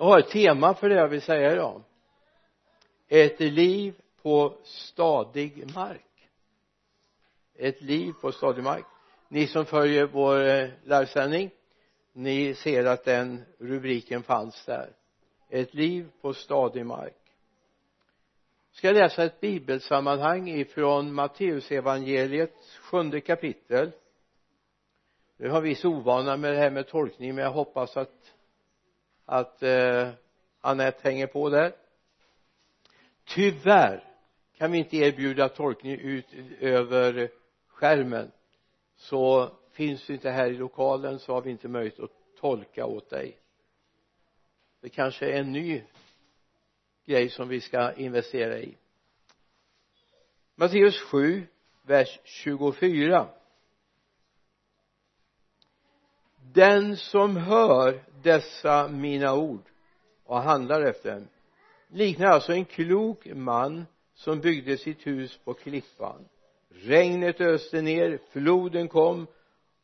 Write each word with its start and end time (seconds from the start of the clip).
jag 0.00 0.06
har 0.06 0.18
ett 0.18 0.28
tema 0.28 0.74
för 0.74 0.88
det 0.88 0.94
jag 0.94 1.08
vill 1.08 1.22
säga 1.22 1.52
idag. 1.52 1.82
Ett 3.08 3.40
liv 3.40 3.94
på 4.22 4.58
stadig 4.64 5.74
mark. 5.74 6.28
Ett 7.54 7.80
liv 7.80 8.12
på 8.20 8.32
stadig 8.32 8.64
mark. 8.64 8.84
Ni 9.28 9.46
som 9.46 9.66
följer 9.66 10.06
vår 10.06 10.44
eh, 10.44 10.68
livesändning 10.84 11.50
ni 12.12 12.54
ser 12.54 12.84
att 12.84 13.04
den 13.04 13.44
rubriken 13.58 14.22
fanns 14.22 14.64
där. 14.64 14.90
Ett 15.48 15.74
liv 15.74 16.10
på 16.20 16.34
stadig 16.34 16.86
mark. 16.86 17.16
Ska 18.72 18.86
jag 18.86 18.96
läsa 18.96 19.24
ett 19.24 19.40
bibelsammanhang 19.40 20.48
ifrån 20.48 21.14
Matteusevangeliets 21.14 22.76
sjunde 22.76 23.20
kapitel? 23.20 23.90
Nu 25.36 25.48
har 25.50 25.60
viss 25.60 25.84
ovana 25.84 26.36
med 26.36 26.52
det 26.52 26.58
här 26.58 26.70
med 26.70 26.88
tolkning 26.88 27.34
men 27.34 27.44
jag 27.44 27.52
hoppas 27.52 27.96
att 27.96 28.34
att 29.30 29.62
eh, 29.62 30.08
Anette 30.60 31.08
hänger 31.08 31.26
på 31.26 31.48
där. 31.48 31.72
Tyvärr 33.24 34.04
kan 34.56 34.72
vi 34.72 34.78
inte 34.78 34.96
erbjuda 34.96 35.48
tolkning 35.48 35.92
ut 35.92 36.26
över 36.60 37.30
skärmen. 37.66 38.30
Så 38.96 39.50
finns 39.72 40.06
du 40.06 40.12
inte 40.12 40.30
här 40.30 40.50
i 40.50 40.56
lokalen 40.56 41.18
så 41.18 41.34
har 41.34 41.42
vi 41.42 41.50
inte 41.50 41.68
möjlighet 41.68 42.00
att 42.00 42.10
tolka 42.40 42.86
åt 42.86 43.10
dig. 43.10 43.38
Det 44.80 44.88
kanske 44.88 45.26
är 45.26 45.40
en 45.40 45.52
ny 45.52 45.82
grej 47.06 47.28
som 47.28 47.48
vi 47.48 47.60
ska 47.60 47.92
investera 47.92 48.58
i. 48.58 48.76
Matteus 50.54 51.00
7 51.00 51.46
vers 51.82 52.20
24 52.24 53.28
den 56.54 56.96
som 56.96 57.36
hör 57.36 58.02
dessa 58.22 58.88
mina 58.88 59.34
ord 59.34 59.62
och 60.24 60.42
handlar 60.42 60.82
efter 60.82 61.14
dem 61.14 61.28
liknar 61.88 62.26
alltså 62.26 62.52
en 62.52 62.64
klok 62.64 63.26
man 63.26 63.86
som 64.14 64.40
byggde 64.40 64.76
sitt 64.76 65.06
hus 65.06 65.40
på 65.44 65.54
klippan. 65.54 66.28
Regnet 66.68 67.40
öste 67.40 67.82
ner 67.82 68.18
floden 68.30 68.88
kom 68.88 69.26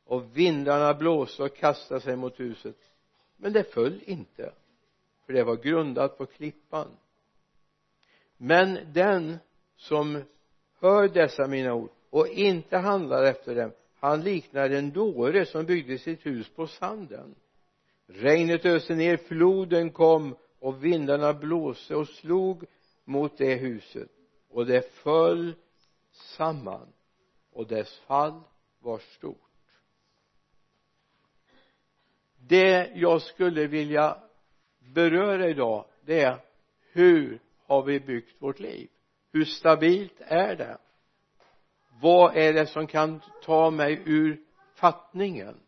och 0.05 0.37
vindarna 0.39 0.95
blåste 0.95 1.43
och 1.43 1.57
kastade 1.57 2.01
sig 2.01 2.17
mot 2.17 2.41
huset. 2.41 2.77
Men 3.37 3.53
det 3.53 3.65
föll 3.65 4.01
inte 4.05 4.53
för 5.27 5.33
det 5.33 5.45
var 5.45 5.57
grundat 5.57 6.19
på 6.19 6.27
klippan. 6.27 6.89
Men 8.37 8.79
den 8.93 9.39
som 9.77 10.23
hör 10.81 11.09
dessa 11.09 11.47
mina 11.47 11.75
ord 11.75 11.91
och 12.11 12.29
inte 12.29 12.77
handlar 12.77 13.25
efter 13.25 13.55
dem 13.55 13.73
han 14.07 14.23
liknar 14.23 14.71
en 14.71 14.91
dåre 14.91 15.47
som 15.47 15.67
byggde 15.67 15.99
sitt 15.99 16.27
hus 16.27 16.49
på 16.49 16.67
sanden. 16.67 17.35
Regnet 18.07 18.67
öste 18.67 18.95
ner 18.95 19.17
floden 19.17 19.91
kom 19.91 20.37
och 20.59 20.85
vindarna 20.85 21.35
blåste 21.35 21.97
och 21.97 22.09
slog 22.09 22.65
mot 23.05 23.39
det 23.39 23.55
huset. 23.55 24.11
Och 24.49 24.67
det 24.67 24.95
föll 24.95 25.55
samman 26.13 26.89
och 27.53 27.67
dess 27.67 27.99
fall 27.99 28.41
var 28.79 28.99
stort. 28.99 29.51
Det 32.37 32.91
jag 32.95 33.23
skulle 33.23 33.67
vilja 33.67 34.17
beröra 34.79 35.49
idag 35.49 35.85
det 36.05 36.21
är 36.21 36.39
hur 36.93 37.41
har 37.67 37.83
vi 37.83 38.01
byggt 38.01 38.43
vårt 38.43 38.61
liv? 38.61 38.89
Hur 39.33 39.45
stabilt 39.45 40.21
är 40.21 40.57
det? 40.57 40.79
Vad 42.01 42.37
är 42.37 42.53
det 42.53 42.67
som 42.67 42.87
kan 42.87 43.21
ta 43.43 43.71
mig 43.71 44.03
ur 44.05 44.41
fattningen? 44.75 45.61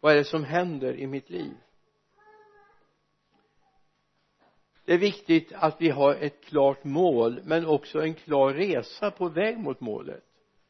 Vad 0.00 0.12
är 0.12 0.16
det 0.16 0.24
som 0.24 0.44
händer 0.44 0.96
i 0.96 1.06
mitt 1.06 1.30
liv? 1.30 1.54
Det 4.84 4.94
är 4.94 4.98
viktigt 4.98 5.52
att 5.52 5.80
vi 5.80 5.90
har 5.90 6.14
ett 6.14 6.44
klart 6.44 6.84
mål 6.84 7.40
men 7.44 7.66
också 7.66 8.02
en 8.02 8.14
klar 8.14 8.52
resa 8.52 9.10
på 9.10 9.28
väg 9.28 9.58
mot 9.58 9.80
målet. 9.80 10.24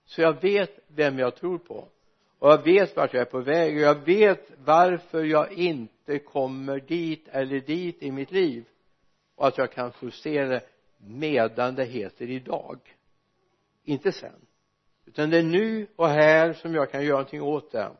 Så 0.04 0.20
jag 0.20 0.40
vet 0.40 0.78
vem 0.86 1.18
jag 1.18 1.36
tror 1.36 1.58
på. 1.58 1.88
Och 2.38 2.50
jag 2.50 2.64
vet 2.64 2.96
vart 2.96 3.14
jag 3.14 3.20
är 3.20 3.30
på 3.30 3.40
väg 3.40 3.76
och 3.76 3.82
jag 3.82 4.04
vet 4.04 4.50
varför 4.64 5.24
jag 5.24 5.52
inte 5.52 6.18
kommer 6.18 6.80
dit 6.80 7.28
eller 7.28 7.60
dit 7.60 8.02
i 8.02 8.10
mitt 8.10 8.30
liv. 8.30 8.64
Och 9.34 9.46
att 9.46 9.58
jag 9.58 9.72
kan 9.72 9.92
justera 10.02 10.48
det 10.48 10.62
medan 10.98 11.74
det 11.74 11.84
heter 11.84 12.30
idag. 12.30 12.78
Inte 13.84 14.12
sen 14.12 14.46
utan 15.08 15.30
det 15.30 15.38
är 15.38 15.42
nu 15.42 15.86
och 15.96 16.08
här 16.08 16.52
som 16.52 16.74
jag 16.74 16.90
kan 16.90 17.02
göra 17.04 17.12
någonting 17.12 17.42
åt 17.42 17.72
det. 17.72 17.90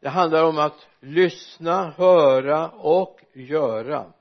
Det 0.00 0.08
handlar 0.08 0.44
om 0.44 0.58
att 0.58 0.88
lyssna, 1.00 1.90
höra 1.90 2.70
och 2.70 3.20
göra. 3.32 4.12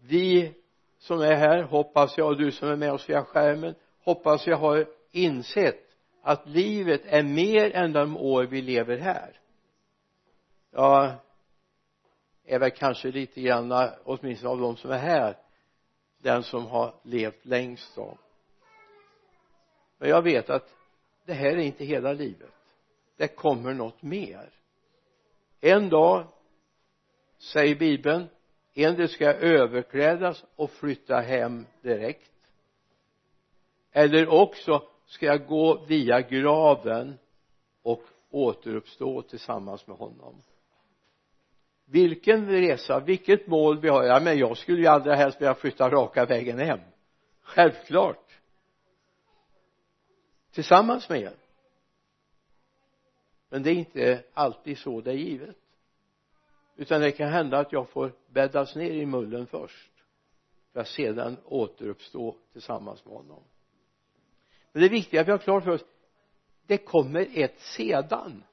Vi 0.00 0.54
som 0.98 1.20
är 1.20 1.34
här 1.34 1.62
hoppas 1.62 2.18
jag 2.18 2.28
och 2.28 2.36
du 2.36 2.52
som 2.52 2.68
är 2.68 2.76
med 2.76 2.92
oss 2.92 3.08
via 3.08 3.24
skärmen 3.24 3.74
hoppas 4.04 4.46
jag 4.46 4.56
har 4.56 4.86
insett 5.10 5.90
att 6.22 6.46
livet 6.48 7.02
är 7.04 7.22
mer 7.22 7.70
än 7.76 7.92
de 7.92 8.16
år 8.16 8.44
vi 8.44 8.62
lever 8.62 8.98
här. 8.98 9.40
Jag 10.70 11.12
är 12.44 12.58
väl 12.58 12.70
kanske 12.70 13.10
lite 13.10 13.40
grann 13.40 13.90
åtminstone 14.04 14.50
av 14.52 14.60
de 14.60 14.76
som 14.76 14.90
är 14.90 14.98
här 14.98 15.36
den 16.18 16.42
som 16.42 16.66
har 16.66 16.94
levt 17.02 17.44
längst 17.44 17.96
då 17.96 18.18
men 19.98 20.08
jag 20.08 20.22
vet 20.22 20.50
att 20.50 20.74
det 21.24 21.32
här 21.32 21.50
är 21.50 21.56
inte 21.56 21.84
hela 21.84 22.12
livet. 22.12 22.52
Det 23.16 23.28
kommer 23.28 23.74
något 23.74 24.02
mer. 24.02 24.50
En 25.60 25.88
dag 25.88 26.26
säger 27.38 27.74
bibeln 27.74 28.28
en 28.74 28.96
del 28.96 29.08
ska 29.08 29.32
överklädas 29.34 30.44
och 30.56 30.70
flytta 30.70 31.20
hem 31.20 31.66
direkt. 31.82 32.30
Eller 33.92 34.28
också 34.28 34.82
ska 35.06 35.26
jag 35.26 35.46
gå 35.46 35.84
via 35.88 36.20
graven 36.20 37.18
och 37.82 38.02
återuppstå 38.30 39.22
tillsammans 39.22 39.86
med 39.86 39.96
honom. 39.96 40.42
Vilken 41.86 42.46
resa, 42.46 43.00
vilket 43.00 43.46
mål 43.46 43.80
vi 43.80 43.88
har. 43.88 44.04
Ja 44.04 44.20
men 44.20 44.38
jag 44.38 44.56
skulle 44.56 44.80
ju 44.80 44.86
allra 44.86 45.14
helst 45.14 45.40
vilja 45.40 45.54
flytta 45.54 45.90
raka 45.90 46.24
vägen 46.24 46.58
hem. 46.58 46.80
Självklart 47.42 48.23
tillsammans 50.54 51.08
med 51.08 51.20
er. 51.20 51.36
Men 53.48 53.62
det 53.62 53.70
är 53.70 53.74
inte 53.74 54.24
alltid 54.34 54.78
så 54.78 55.00
det 55.00 55.10
är 55.10 55.16
givet. 55.16 55.56
Utan 56.76 57.00
det 57.00 57.12
kan 57.12 57.28
hända 57.28 57.58
att 57.58 57.72
jag 57.72 57.88
får 57.88 58.12
bäddas 58.26 58.74
ner 58.74 58.90
i 58.90 59.06
mullen 59.06 59.46
först 59.46 59.90
för 60.72 60.80
att 60.80 60.88
sedan 60.88 61.36
återuppstå 61.44 62.36
tillsammans 62.52 63.04
med 63.04 63.14
honom. 63.14 63.42
Men 64.72 64.82
det 64.82 64.88
viktiga 64.88 65.20
att 65.20 65.26
vi 65.26 65.30
har 65.30 65.38
klart 65.38 65.64
för 65.64 65.70
oss 65.70 65.84
det 66.66 66.78
kommer 66.78 67.28
ett 67.34 67.60
sedan. 67.60 68.44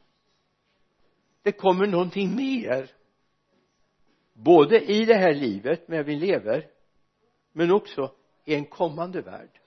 Det 1.42 1.52
kommer 1.52 1.88
någonting 1.88 2.36
mer. 2.36 2.92
Både 4.34 4.80
i 4.80 5.06
det 5.06 5.16
här 5.16 5.34
livet 5.34 5.88
med 5.88 6.06
vi 6.06 6.16
lever 6.16 6.68
men 7.52 7.72
också 7.72 8.16
i 8.46 8.56
en 8.56 8.66
kommande 8.66 9.22
värld 9.22 9.61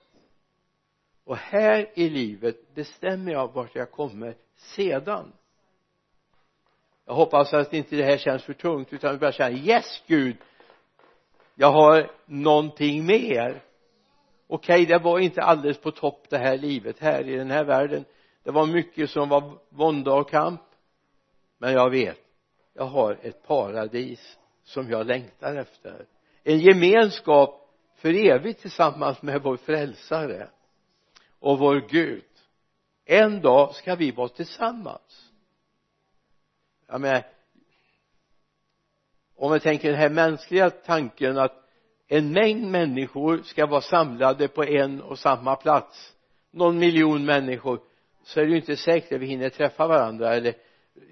och 1.25 1.37
här 1.37 1.89
i 1.93 2.09
livet 2.09 2.75
bestämmer 2.75 3.31
jag 3.31 3.53
vart 3.53 3.75
jag 3.75 3.91
kommer 3.91 4.35
sedan. 4.55 5.33
Jag 7.05 7.13
hoppas 7.13 7.53
att 7.53 7.73
inte 7.73 7.95
det 7.95 8.03
här 8.03 8.17
känns 8.17 8.43
för 8.43 8.53
tungt 8.53 8.93
utan 8.93 9.11
vi 9.11 9.17
bara 9.17 9.31
känna 9.31 9.57
yes 9.57 10.03
Gud! 10.07 10.37
Jag 11.55 11.71
har 11.71 12.11
någonting 12.25 13.05
mer. 13.05 13.63
Okej 14.47 14.83
okay, 14.83 14.85
det 14.85 15.03
var 15.03 15.19
inte 15.19 15.41
alldeles 15.41 15.77
på 15.77 15.91
topp 15.91 16.25
det 16.29 16.37
här 16.37 16.57
livet 16.57 16.99
här 16.99 17.27
i 17.27 17.35
den 17.35 17.51
här 17.51 17.63
världen. 17.63 18.05
Det 18.43 18.51
var 18.51 18.65
mycket 18.65 19.09
som 19.09 19.29
var 19.29 19.57
vånda 19.69 20.13
och 20.13 20.29
kamp. 20.29 20.61
Men 21.57 21.73
jag 21.73 21.89
vet 21.89 22.25
jag 22.77 22.85
har 22.85 23.17
ett 23.21 23.47
paradis 23.47 24.37
som 24.63 24.89
jag 24.89 25.07
längtar 25.07 25.55
efter. 25.55 26.05
En 26.43 26.59
gemenskap 26.59 27.69
för 27.95 28.25
evigt 28.27 28.61
tillsammans 28.61 29.21
med 29.21 29.41
vår 29.41 29.57
frälsare 29.57 30.49
och 31.39 31.59
vår 31.59 31.83
Gud. 31.89 32.23
En 33.05 33.41
dag 33.41 33.75
ska 33.75 33.95
vi 33.95 34.11
vara 34.11 34.29
tillsammans. 34.29 35.31
Jag 36.87 37.01
menar 37.01 37.23
om 39.35 39.51
vi 39.51 39.59
tänker 39.59 39.89
den 39.89 39.99
här 39.99 40.09
mänskliga 40.09 40.69
tanken 40.69 41.37
att 41.37 41.63
en 42.07 42.31
mängd 42.31 42.71
människor 42.71 43.41
ska 43.43 43.65
vara 43.65 43.81
samlade 43.81 44.47
på 44.47 44.63
en 44.63 45.01
och 45.01 45.19
samma 45.19 45.55
plats 45.55 46.15
någon 46.51 46.77
miljon 46.77 47.25
människor 47.25 47.79
så 48.23 48.39
är 48.39 48.45
det 48.45 48.51
ju 48.51 48.57
inte 48.57 48.75
säkert 48.75 49.11
att 49.11 49.21
vi 49.21 49.25
hinner 49.25 49.49
träffa 49.49 49.87
varandra 49.87 50.35
eller 50.35 50.53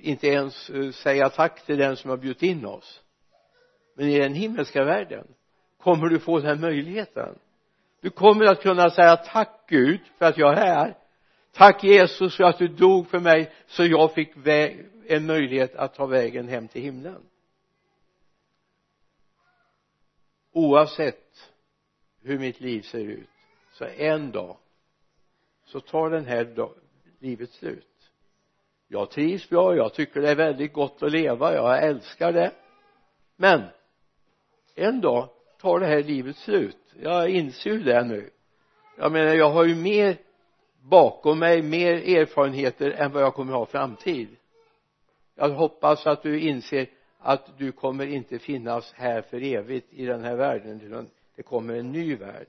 inte 0.01 0.27
ens 0.27 0.69
eh, 0.69 0.91
säga 0.91 1.29
tack 1.29 1.65
till 1.65 1.77
den 1.77 1.95
som 1.95 2.09
har 2.09 2.17
bjudit 2.17 2.43
in 2.43 2.65
oss. 2.65 3.01
Men 3.95 4.09
i 4.09 4.19
den 4.19 4.33
himmelska 4.33 4.83
världen 4.83 5.27
kommer 5.77 6.09
du 6.09 6.19
få 6.19 6.39
den 6.39 6.61
möjligheten 6.61 7.39
du 8.03 8.09
kommer 8.09 8.45
att 8.45 8.61
kunna 8.61 8.89
säga 8.89 9.17
tack 9.17 9.63
Gud 9.67 9.99
för 10.17 10.25
att 10.25 10.37
jag 10.37 10.57
är 10.57 10.65
här. 10.65 10.97
Tack 11.51 11.83
Jesus 11.83 12.37
för 12.37 12.43
att 12.43 12.57
du 12.57 12.67
dog 12.67 13.07
för 13.07 13.19
mig 13.19 13.53
så 13.67 13.85
jag 13.85 14.13
fick 14.13 14.33
en 15.07 15.25
möjlighet 15.25 15.75
att 15.75 15.93
ta 15.93 16.05
vägen 16.05 16.47
hem 16.47 16.67
till 16.67 16.81
himlen. 16.81 17.21
Oavsett 20.51 21.51
hur 22.21 22.39
mitt 22.39 22.59
liv 22.59 22.81
ser 22.81 22.99
ut 22.99 23.29
så 23.73 23.85
en 23.85 24.31
dag 24.31 24.57
så 25.65 25.79
tar 25.79 26.09
den 26.09 26.25
här 26.25 26.45
dag, 26.45 26.73
livet 27.19 27.51
slut. 27.51 28.11
Jag 28.87 29.11
trivs 29.11 29.49
bra, 29.49 29.75
jag 29.75 29.93
tycker 29.93 30.21
det 30.21 30.29
är 30.29 30.35
väldigt 30.35 30.73
gott 30.73 31.03
att 31.03 31.11
leva, 31.11 31.53
jag 31.53 31.83
älskar 31.83 32.33
det. 32.33 32.51
Men 33.35 33.63
en 34.75 35.01
dag 35.01 35.29
tar 35.57 35.79
det 35.79 35.85
här 35.85 36.03
livet 36.03 36.37
slut 36.37 36.77
jag 37.01 37.29
inser 37.29 37.69
ju 37.69 37.79
det 37.79 38.03
nu. 38.03 38.29
Jag 38.97 39.11
menar 39.11 39.33
jag 39.33 39.49
har 39.49 39.65
ju 39.65 39.75
mer 39.75 40.17
bakom 40.81 41.39
mig, 41.39 41.61
mer 41.61 42.17
erfarenheter 42.17 42.91
än 42.91 43.11
vad 43.11 43.23
jag 43.23 43.33
kommer 43.33 43.53
ha 43.53 43.65
framtid. 43.65 44.27
Jag 45.35 45.49
hoppas 45.49 46.07
att 46.07 46.23
du 46.23 46.39
inser 46.39 46.87
att 47.19 47.57
du 47.57 47.71
kommer 47.71 48.07
inte 48.07 48.39
finnas 48.39 48.93
här 48.93 49.21
för 49.21 49.43
evigt 49.43 49.93
i 49.93 50.05
den 50.05 50.23
här 50.23 50.35
världen 50.35 50.81
utan 50.81 51.09
det 51.35 51.43
kommer 51.43 51.73
en 51.73 51.91
ny 51.91 52.15
värld. 52.15 52.47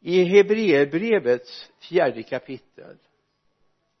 I 0.00 0.24
Hebreerbrevets 0.24 1.72
fjärde 1.78 2.22
kapitel 2.22 2.96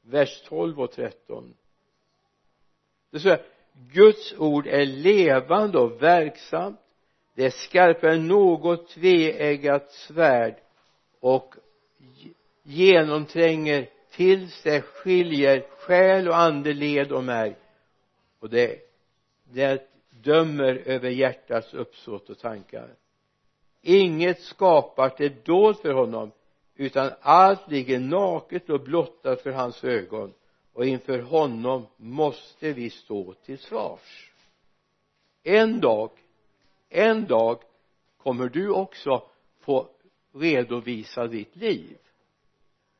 vers 0.02 0.42
12 0.48 0.80
och 0.80 0.92
13 0.92 1.54
det 3.10 3.20
står 3.20 3.38
Guds 3.72 4.34
ord 4.38 4.66
är 4.66 4.86
levande 4.86 5.78
och 5.78 6.02
verksamt 6.02 6.80
det 7.36 7.44
är 7.44 7.50
skarpare 7.50 8.14
än 8.14 8.28
något 8.28 8.88
tveeggat 8.88 9.90
svärd 9.90 10.54
och 11.20 11.54
genomtränger 12.62 13.88
tills 14.10 14.62
det 14.62 14.80
skiljer 14.80 15.66
själ 15.78 16.28
och 16.28 16.36
ande, 16.36 16.72
led 16.72 17.12
och 17.12 17.24
märg. 17.24 17.56
Och 18.40 18.50
det, 18.50 18.78
det 19.44 19.90
dömer 20.10 20.82
över 20.86 21.10
hjärtats 21.10 21.74
uppsåt 21.74 22.30
och 22.30 22.38
tankar. 22.38 22.94
Inget 23.82 24.40
skapar 24.40 25.22
är 25.22 25.36
dolt 25.44 25.80
för 25.80 25.92
honom 25.92 26.32
utan 26.76 27.10
allt 27.20 27.70
ligger 27.70 28.00
naket 28.00 28.70
och 28.70 28.80
blottat 28.80 29.42
för 29.42 29.50
hans 29.50 29.84
ögon. 29.84 30.32
Och 30.72 30.86
inför 30.86 31.18
honom 31.18 31.86
måste 31.96 32.72
vi 32.72 32.90
stå 32.90 33.32
till 33.32 33.58
svars. 33.58 34.32
En 35.42 35.80
dag 35.80 36.10
en 36.88 37.26
dag 37.26 37.62
kommer 38.16 38.48
du 38.48 38.70
också 38.70 39.22
få 39.60 39.88
redovisa 40.34 41.26
ditt 41.26 41.56
liv. 41.56 41.98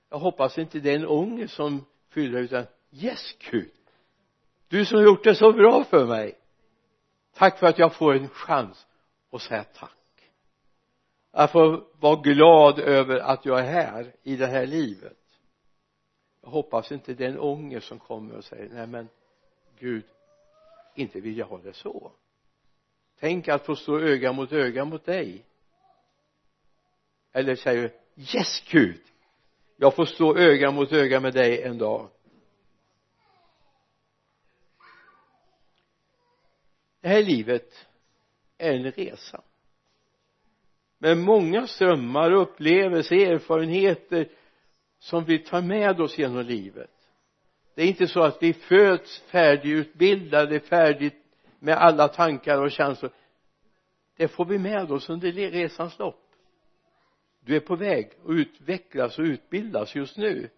Jag 0.09 0.19
hoppas 0.19 0.59
inte 0.59 0.81
det 0.81 0.91
är 0.91 0.97
en 0.97 1.07
ångest 1.07 1.55
som 1.55 1.85
fyller 2.09 2.39
utan 2.39 2.67
yes 2.91 3.37
Gud. 3.51 3.71
Du 4.69 4.85
som 4.85 4.99
har 4.99 5.05
gjort 5.05 5.25
det 5.25 5.35
så 5.35 5.53
bra 5.53 5.85
för 5.85 6.07
mig. 6.07 6.39
Tack 7.35 7.59
för 7.59 7.67
att 7.67 7.79
jag 7.79 7.95
får 7.95 8.15
en 8.15 8.29
chans 8.29 8.87
att 9.31 9.43
säga 9.43 9.65
tack. 9.65 9.91
Att 11.31 11.53
få 11.53 11.85
vara 12.01 12.21
glad 12.21 12.79
över 12.79 13.19
att 13.19 13.47
jag 13.47 13.59
är 13.59 13.65
här 13.73 14.15
i 14.23 14.37
det 14.37 14.47
här 14.47 14.67
livet. 14.67 15.19
Jag 16.43 16.51
hoppas 16.51 16.93
inte 16.93 17.15
det 17.15 17.25
är 17.25 17.29
en 17.29 17.39
ångest 17.39 17.87
som 17.87 17.99
kommer 17.99 18.37
och 18.37 18.45
säger 18.45 18.69
nej 18.69 18.87
men 18.87 19.09
Gud 19.79 20.05
inte 20.95 21.21
vill 21.21 21.39
jag 21.39 21.47
ha 21.47 21.59
det 21.59 21.73
så 21.73 22.13
tänk 23.21 23.49
att 23.49 23.67
få 23.67 23.77
stå 23.77 23.99
öga 24.01 24.33
mot 24.33 24.53
öga 24.53 24.85
mot 24.85 25.05
dig. 25.05 25.45
Eller 27.33 27.57
säger 27.57 27.83
du 27.83 28.23
yes 28.23 28.63
Gud 28.71 29.01
jag 29.77 29.95
får 29.95 30.05
stå 30.05 30.37
öga 30.37 30.71
mot 30.71 30.93
öga 30.93 31.21
med 31.21 31.35
dig 31.35 31.63
en 31.63 31.79
dag. 31.79 32.09
Det 37.01 37.09
här 37.09 37.23
livet 37.23 37.87
är 38.59 38.73
en 38.73 38.93
resa. 38.93 39.43
Med 40.99 41.19
många 41.19 41.67
strömmar, 41.67 42.33
upplevelser, 42.33 43.17
erfarenheter 43.17 44.29
som 44.99 45.25
vi 45.25 45.39
tar 45.39 45.63
med 45.63 46.01
oss 46.01 46.19
genom 46.19 46.45
livet. 46.45 46.91
Det 47.75 47.83
är 47.83 47.87
inte 47.87 48.07
så 48.07 48.23
att 48.23 48.43
vi 48.43 48.53
föds 48.53 49.21
färdigutbildade, 49.21 50.61
färdigt 50.61 51.26
med 51.59 51.77
alla 51.77 52.09
tankar 52.09 52.63
och 52.63 52.71
känslor. 52.71 53.13
Det 54.17 54.29
får 54.29 54.45
vi 54.45 54.59
med 54.59 54.93
oss 54.93 55.11
under 55.11 55.33
resans 55.33 55.99
lopp. 55.99 56.23
Du 57.41 57.57
är 57.57 57.61
på 57.61 57.77
väg 57.77 58.07
att 58.25 58.31
utvecklas 58.31 59.19
och 59.19 59.25
utbildas 59.25 59.95
just 59.95 60.17
nu. 60.17 60.51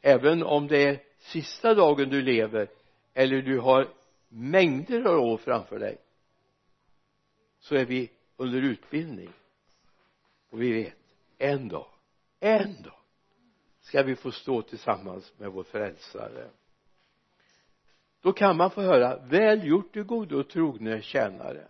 Även 0.00 0.42
om 0.42 0.66
det 0.66 0.84
är 0.84 1.02
sista 1.18 1.74
dagen 1.74 2.08
du 2.08 2.22
lever 2.22 2.68
eller 3.14 3.42
du 3.42 3.58
har 3.58 3.88
mängder 4.28 5.04
av 5.04 5.20
år 5.20 5.36
framför 5.36 5.78
dig 5.78 5.98
så 7.58 7.74
är 7.74 7.84
vi 7.84 8.10
under 8.36 8.62
utbildning. 8.62 9.30
Och 10.50 10.62
vi 10.62 10.72
vet 10.72 10.96
en 11.38 11.68
dag 11.68 11.86
en 12.40 12.82
dag 12.82 12.94
ska 13.80 14.02
vi 14.02 14.16
få 14.16 14.32
stå 14.32 14.62
tillsammans 14.62 15.32
med 15.36 15.52
vår 15.52 15.62
frälsare 15.62 16.50
då 18.22 18.32
kan 18.32 18.56
man 18.56 18.70
få 18.70 18.80
höra 18.80 19.16
väl 19.16 19.66
gjort 19.66 19.94
du 19.94 20.04
gode 20.04 20.36
och 20.36 20.48
trogne 20.48 21.02
tjänare. 21.02 21.68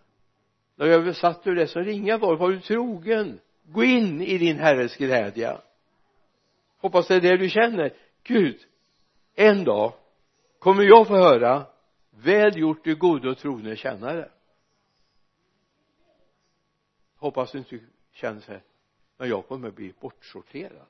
När 0.75 0.85
jag 0.85 0.95
översatte 0.95 1.49
ur 1.49 1.55
det 1.55 1.67
så 1.67 1.79
ringa 1.79 2.17
var 2.17 2.35
var 2.35 2.51
du 2.51 2.59
trogen? 2.59 3.39
Gå 3.63 3.83
in 3.83 4.21
i 4.21 4.37
din 4.37 4.59
herres 4.59 4.97
glädje. 4.97 5.57
Hoppas 6.77 7.07
det 7.07 7.15
är 7.15 7.21
det 7.21 7.37
du 7.37 7.49
känner. 7.49 7.93
Gud 8.23 8.59
en 9.35 9.63
dag 9.63 9.93
kommer 10.59 10.83
jag 10.83 11.07
få 11.07 11.15
höra 11.15 11.65
väl 12.09 12.57
gjort 12.57 12.83
du 12.83 12.95
gode 12.95 13.29
och 13.29 13.37
trogne 13.37 13.75
tjänare. 13.75 14.29
Hoppas 17.17 17.51
du 17.51 17.57
inte 17.57 17.79
känner 18.11 18.41
så 18.41 18.51
här 18.51 18.61
men 19.21 19.29
jag 19.29 19.47
kommer 19.47 19.71
bli 19.71 19.93
bortsorterad 19.99 20.87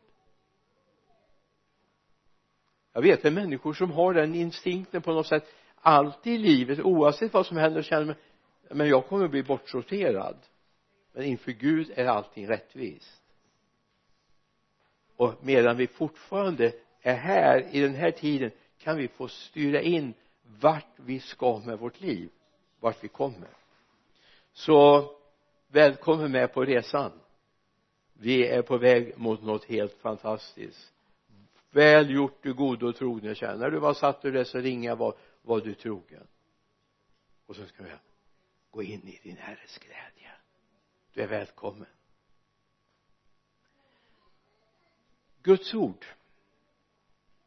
jag 2.94 3.02
vet 3.02 3.22
det 3.22 3.30
är 3.30 3.32
människor 3.32 3.74
som 3.74 3.92
har 3.92 4.14
den 4.14 4.36
instinkten 4.36 5.02
på 5.02 5.14
något 5.14 5.28
sätt 5.28 5.54
alltid 5.76 6.34
i 6.34 6.38
livet 6.38 6.80
oavsett 6.80 7.34
vad 7.34 7.46
som 7.46 7.58
händer 7.58 7.82
känner 7.82 8.06
man 8.06 8.16
men 8.74 8.90
jag 8.90 9.08
kommer 9.08 9.28
bli 9.28 9.44
bortsorterad. 9.44 10.38
Men 11.14 11.24
inför 11.24 11.52
Gud 11.52 11.92
är 11.96 12.06
allting 12.06 12.48
rättvist. 12.48 13.22
Och 15.16 15.34
medan 15.42 15.78
vi 15.78 15.88
fortfarande 15.88 16.74
är 17.02 17.16
här 17.16 17.68
i 17.72 17.80
den 17.80 17.96
här 17.96 18.12
tiden 18.12 18.52
kan 18.78 18.98
vi 18.98 19.08
få 19.08 19.28
styra 19.28 19.82
in 19.82 20.14
vart 20.60 20.94
vi 20.96 21.20
ska 21.20 21.62
med 21.66 21.80
vårt 21.80 22.02
liv 22.02 22.30
vart 22.80 23.04
vi 23.04 23.08
kommer. 23.08 23.50
Så 24.54 25.10
välkommen 25.68 26.32
med 26.32 26.54
på 26.54 26.66
resan. 26.66 27.12
Vi 28.14 28.48
är 28.48 28.62
på 28.62 28.78
väg 28.78 29.18
mot 29.18 29.44
något 29.44 29.66
helt 29.66 29.94
fantastiskt 29.94 30.91
väl 31.72 32.10
gjort 32.10 32.44
du 32.44 32.54
gode 32.54 32.86
och 32.86 32.96
trogne 32.96 33.36
tjänare 33.36 33.58
när 33.58 33.72
du 33.72 33.80
var 33.80 33.94
satt 33.94 34.26
ur 34.26 34.32
dessa 34.32 34.58
ringar 34.58 34.96
var, 34.96 35.18
var 35.42 35.62
du 35.62 35.74
trogen. 35.74 36.28
Och 37.46 37.56
så 37.56 37.66
ska 37.66 37.84
vi 37.84 37.90
gå 38.72 38.84
in 38.84 39.08
i 39.08 39.20
din 39.24 39.38
herres 39.38 39.78
glädje. 39.78 40.32
Du 41.14 41.22
är 41.22 41.28
välkommen. 41.28 41.88
Guds 45.44 45.74
ord 45.74 46.06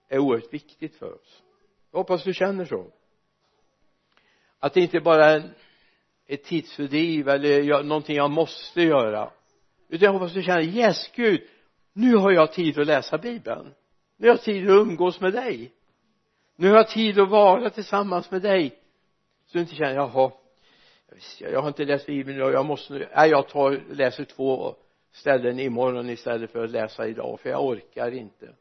är 0.09 0.19
oerhört 0.19 0.53
viktigt 0.53 0.97
för 0.97 1.13
oss. 1.13 1.43
Jag 1.91 1.99
hoppas 1.99 2.25
du 2.25 2.35
känner 2.35 2.65
så. 2.65 2.93
Att 4.59 4.75
det 4.75 4.81
inte 4.81 5.01
bara 5.01 5.25
är 5.25 5.55
ett 6.27 6.45
tidsfördriv 6.45 7.29
eller 7.29 7.83
någonting 7.83 8.17
jag 8.17 8.31
måste 8.31 8.83
göra. 8.83 9.33
Utan 9.89 10.07
jag 10.07 10.13
hoppas 10.13 10.33
du 10.33 10.43
känner 10.43 10.63
yes 10.63 11.11
Gud 11.15 11.49
nu 11.93 12.17
har 12.17 12.33
jag 12.33 12.53
tid 12.53 12.79
att 12.79 12.87
läsa 12.87 13.19
bibeln 13.19 13.75
nu 14.17 14.29
har 14.29 14.35
jag 14.35 14.43
tid 14.43 14.71
att 14.71 14.71
umgås 14.71 15.21
med 15.21 15.33
dig. 15.33 15.73
Nu 16.57 16.69
har 16.69 16.77
jag 16.77 16.89
tid 16.89 17.19
att 17.19 17.29
vara 17.29 17.71
tillsammans 17.71 18.31
med 18.31 18.43
dig. 18.43 18.71
Så 19.47 19.59
du 19.59 19.61
inte 19.61 19.75
känner 19.75 19.95
jaha 19.95 20.33
jag 21.39 21.61
har 21.61 21.69
inte 21.69 21.85
läst 21.85 22.07
bibeln 22.07 22.37
idag 22.37 22.53
jag 22.53 22.67
måste 22.67 23.09
nej 23.17 23.31
jag 23.31 23.49
tar 23.49 23.95
läser 23.95 24.25
två 24.25 24.77
ställen 25.13 25.61
imorgon 25.61 26.11
istället 26.11 26.51
för 26.51 26.65
att 26.65 26.71
läsa 26.71 27.07
idag 27.07 27.41
för 27.41 27.51
jag 27.51 27.65
orkar 27.65 28.11
inte. 28.11 28.55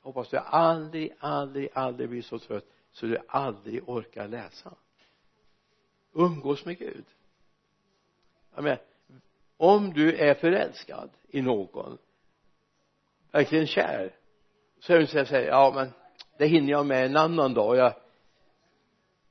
Hoppas 0.00 0.28
du 0.28 0.38
aldrig, 0.38 1.14
aldrig, 1.18 1.68
aldrig 1.72 2.08
blir 2.08 2.22
så 2.22 2.38
trött 2.38 2.66
så 2.92 3.06
du 3.06 3.18
aldrig 3.28 3.88
orkar 3.88 4.28
läsa. 4.28 4.74
Umgås 6.12 6.64
med 6.64 6.78
Gud. 6.78 7.04
Jag 8.54 8.64
menar 8.64 8.80
om 9.56 9.92
du 9.92 10.16
är 10.16 10.34
förälskad 10.34 11.10
i 11.28 11.42
någon 11.42 11.98
verkligen 13.30 13.66
kär 13.66 14.12
så 14.86 14.92
är 14.92 14.98
det 14.98 15.06
så 15.06 15.18
att 15.18 15.30
ja 15.30 15.72
men 15.74 15.92
det 16.38 16.46
hinner 16.46 16.70
jag 16.70 16.86
med 16.86 17.06
en 17.06 17.16
annan 17.16 17.54
dag. 17.54 17.76
Jag 17.76 17.94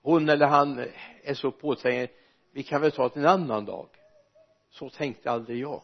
hon 0.01 0.29
eller 0.29 0.45
han 0.45 0.85
är 1.23 1.33
så 1.33 1.51
påträngande. 1.51 2.11
Vi 2.53 2.63
kan 2.63 2.81
väl 2.81 2.91
ta 2.91 3.09
det 3.09 3.19
en 3.19 3.25
annan 3.25 3.65
dag. 3.65 3.87
Så 4.69 4.89
tänkte 4.89 5.31
aldrig 5.31 5.61
jag. 5.61 5.81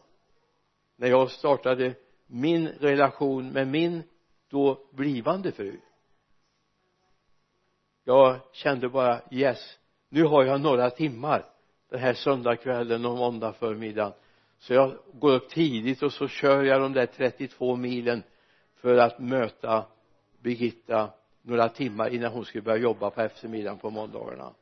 När 0.96 1.08
jag 1.08 1.30
startade 1.30 1.94
min 2.26 2.68
relation 2.68 3.48
med 3.48 3.68
min 3.68 4.02
då 4.48 4.78
blivande 4.92 5.52
fru. 5.52 5.80
Jag 8.04 8.36
kände 8.52 8.88
bara 8.88 9.20
yes 9.30 9.78
nu 10.08 10.24
har 10.24 10.44
jag 10.44 10.60
några 10.60 10.90
timmar 10.90 11.44
den 11.90 12.00
här 12.00 12.14
söndagskvällen 12.14 13.04
och 13.04 13.16
måndag 13.16 13.52
förmiddagen. 13.52 14.12
Så 14.58 14.74
jag 14.74 14.98
går 15.12 15.32
upp 15.32 15.48
tidigt 15.48 16.02
och 16.02 16.12
så 16.12 16.28
kör 16.28 16.62
jag 16.62 16.80
de 16.80 16.92
där 16.92 17.06
32 17.06 17.76
milen 17.76 18.22
för 18.82 18.96
att 18.96 19.18
möta 19.18 19.86
Birgitta 20.40 21.10
några 21.42 21.68
timmar 21.68 22.08
innan 22.08 22.32
hon 22.32 22.44
skulle 22.44 22.62
börja 22.62 22.82
jobba 22.82 23.10
på 23.10 23.20
eftermiddagen 23.20 23.78
på 23.78 23.90
måndagarna. 23.90 24.54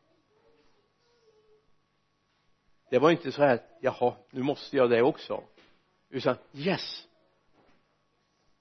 Det 2.90 2.98
var 2.98 3.10
inte 3.10 3.32
så 3.32 3.42
här 3.42 3.62
jaha 3.80 4.14
nu 4.30 4.42
måste 4.42 4.76
jag 4.76 4.90
det 4.90 5.02
också. 5.02 5.42
Utan 6.08 6.36
yes! 6.52 7.06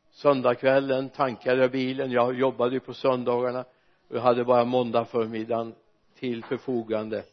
Söndagskvällen 0.10 1.10
tankade 1.10 1.62
jag 1.62 1.72
bilen 1.72 2.12
jag 2.12 2.36
jobbade 2.36 2.74
ju 2.74 2.80
på 2.80 2.94
söndagarna 2.94 3.66
och 4.08 4.16
jag 4.16 4.22
hade 4.22 4.46
bara 4.46 4.66
måndag 4.66 5.06
förmiddagen 5.06 5.76
till 6.16 6.44
förfogande. 6.44 7.24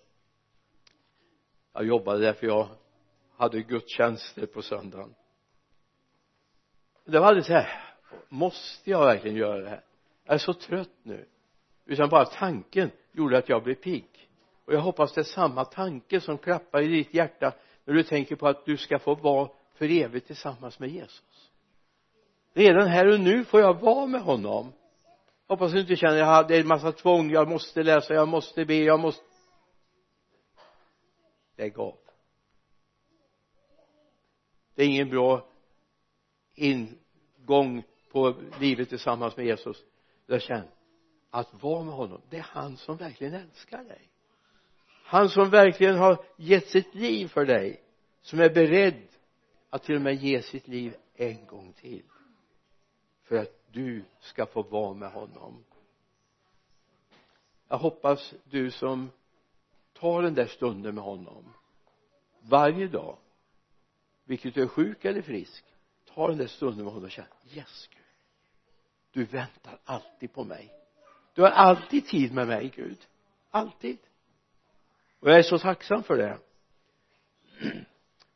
Jag 1.73 1.87
jobbade 1.87 2.19
därför 2.19 2.47
jag 2.47 2.69
hade 3.37 3.63
gudstjänster 3.63 4.47
på 4.47 4.63
söndagen. 4.63 5.15
Det 7.05 7.19
var 7.19 7.27
aldrig 7.27 7.45
så 7.45 7.53
här 7.53 7.86
måste 8.29 8.91
jag 8.91 9.05
verkligen 9.05 9.37
göra 9.37 9.61
det 9.61 9.69
här? 9.69 9.85
Jag 10.25 10.35
är 10.35 10.39
så 10.39 10.53
trött 10.53 10.99
nu. 11.03 11.27
Utan 11.87 12.09
bara 12.09 12.25
tanken 12.25 12.91
gjorde 13.13 13.39
att 13.39 13.49
jag 13.49 13.63
blev 13.63 13.75
pigg. 13.75 14.29
Och 14.65 14.75
jag 14.75 14.81
hoppas 14.81 15.15
det 15.15 15.21
är 15.21 15.25
samma 15.25 15.65
tanke 15.65 16.21
som 16.21 16.39
klappar 16.39 16.83
i 16.83 16.89
ditt 16.89 17.15
hjärta 17.15 17.53
när 17.85 17.95
du 17.95 18.03
tänker 18.03 18.37
på 18.37 18.49
att 18.49 18.67
du 18.67 18.77
ska 18.77 18.99
få 18.99 19.15
vara 19.15 19.51
för 19.75 19.91
evigt 19.91 20.27
tillsammans 20.27 20.79
med 20.79 20.89
Jesus. 20.89 21.51
Redan 22.55 22.89
här 22.89 23.07
och 23.07 23.21
nu 23.21 23.45
får 23.45 23.61
jag 23.61 23.81
vara 23.81 24.07
med 24.07 24.21
honom. 24.21 24.73
Hoppas 25.49 25.73
du 25.73 25.81
inte 25.81 25.97
känner 25.97 26.23
att 26.23 26.49
det 26.49 26.57
är 26.57 26.61
en 26.61 26.67
massa 26.67 26.93
tvång. 26.93 27.31
Jag 27.31 27.49
måste 27.49 27.83
läsa, 27.83 28.15
jag 28.15 28.29
måste 28.29 28.65
be, 28.65 28.75
jag 28.75 29.01
måste 29.01 29.25
lägg 31.57 31.79
av. 31.79 31.99
Det 34.75 34.83
är 34.83 34.87
ingen 34.87 35.11
bra 35.11 35.47
ingång 36.55 37.83
på 38.13 38.35
livet 38.61 38.89
tillsammans 38.89 39.37
med 39.37 39.47
Jesus 39.47 39.85
jag 40.27 40.43
känner 40.43 40.71
att 41.31 41.63
vara 41.63 41.85
med 41.85 41.95
honom 41.95 42.21
det 42.31 42.37
är 42.37 42.43
han 42.43 42.77
som 42.77 42.97
verkligen 42.97 43.35
älskar 43.35 43.85
dig. 43.85 44.11
Han 45.05 45.29
som 45.29 45.51
verkligen 45.51 45.97
har 45.97 46.25
gett 46.37 46.69
sitt 46.69 46.95
liv 46.95 47.29
för 47.29 47.47
dig 47.47 47.83
som 48.23 48.41
är 48.41 48.51
beredd 48.51 49.09
att 49.71 49.83
till 49.83 49.95
och 49.95 50.03
med 50.03 50.15
ge 50.15 50.43
sitt 50.43 50.69
liv 50.69 50.97
en 51.15 51.47
gång 51.47 51.73
till 51.73 52.03
för 53.23 53.37
att 53.37 53.53
du 53.73 54.05
ska 54.21 54.47
få 54.47 54.63
vara 54.63 54.95
med 54.95 55.11
honom. 55.11 55.65
Jag 57.69 57.79
hoppas 57.79 58.35
du 58.45 58.71
som 58.71 59.11
tar 59.93 60.23
den 60.23 60.35
där 60.35 60.47
stunden 60.47 60.95
med 60.95 61.05
honom 61.05 61.53
varje 62.41 62.87
dag 62.87 63.19
vilket 64.25 64.55
du 64.55 64.63
är 64.63 64.69
sjuk 64.69 65.05
eller 65.05 65.23
frisk 65.23 65.65
ta 66.07 66.29
den 66.29 66.39
där 66.39 66.47
stunden 66.47 66.85
med 66.85 66.93
honom 66.93 67.05
och 67.05 67.11
känn 67.11 67.27
yes 67.55 67.89
Gud 67.93 67.96
du 69.17 69.25
väntar 69.25 69.79
alltid 69.85 70.33
på 70.33 70.45
mig. 70.45 70.73
Du 71.35 71.43
har 71.43 71.49
alltid 71.49 72.07
tid 72.07 72.33
med 72.33 72.47
mig 72.47 72.73
Gud. 72.77 73.07
Alltid. 73.51 73.99
Och 75.21 75.31
jag 75.31 75.39
är 75.39 75.43
så 75.43 75.59
tacksam 75.59 76.03
för 76.03 76.17
det. 76.17 76.39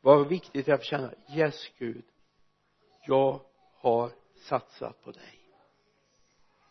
Vad 0.01 0.27
viktigt 0.27 0.67
är 0.67 0.73
att 0.73 0.83
känna. 0.83 1.13
Yes 1.35 1.69
Gud. 1.77 2.03
Jag 3.05 3.41
har 3.75 4.11
satsat 4.35 5.03
på 5.03 5.11
dig. 5.11 5.39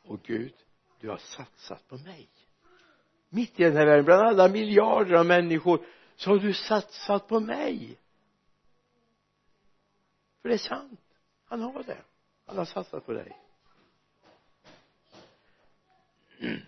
Och 0.02 0.22
Gud 0.22 0.54
du 1.00 1.08
har 1.08 1.18
satsat 1.18 1.88
på 1.88 1.96
mig. 1.98 2.28
Mitt 3.28 3.60
i 3.60 3.64
den 3.64 3.76
här 3.76 3.86
världen 3.86 4.04
bland 4.04 4.22
alla 4.22 4.48
miljarder 4.48 5.14
av 5.14 5.26
människor 5.26 5.86
så 6.16 6.30
har 6.30 6.38
du 6.38 6.54
satsat 6.54 7.28
på 7.28 7.40
mig. 7.40 7.98
För 10.42 10.48
det 10.48 10.54
är 10.54 10.58
sant. 10.58 11.00
Han 11.44 11.62
har 11.62 11.82
det. 11.82 12.02
Han 12.46 12.58
har 12.58 12.64
satsat 12.64 13.06
på 13.06 13.12
dig. 13.12 13.36
Mm. 16.40 16.60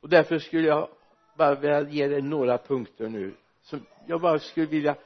och 0.00 0.08
därför 0.08 0.38
skulle 0.38 0.68
jag 0.68 0.88
bara 1.36 1.54
vilja 1.54 1.88
ge 1.88 2.08
dig 2.08 2.22
några 2.22 2.58
punkter 2.58 3.08
nu 3.08 3.34
som 3.62 3.86
jag 4.06 4.20
bara 4.20 4.38
skulle 4.38 4.66
vilja 4.66 4.96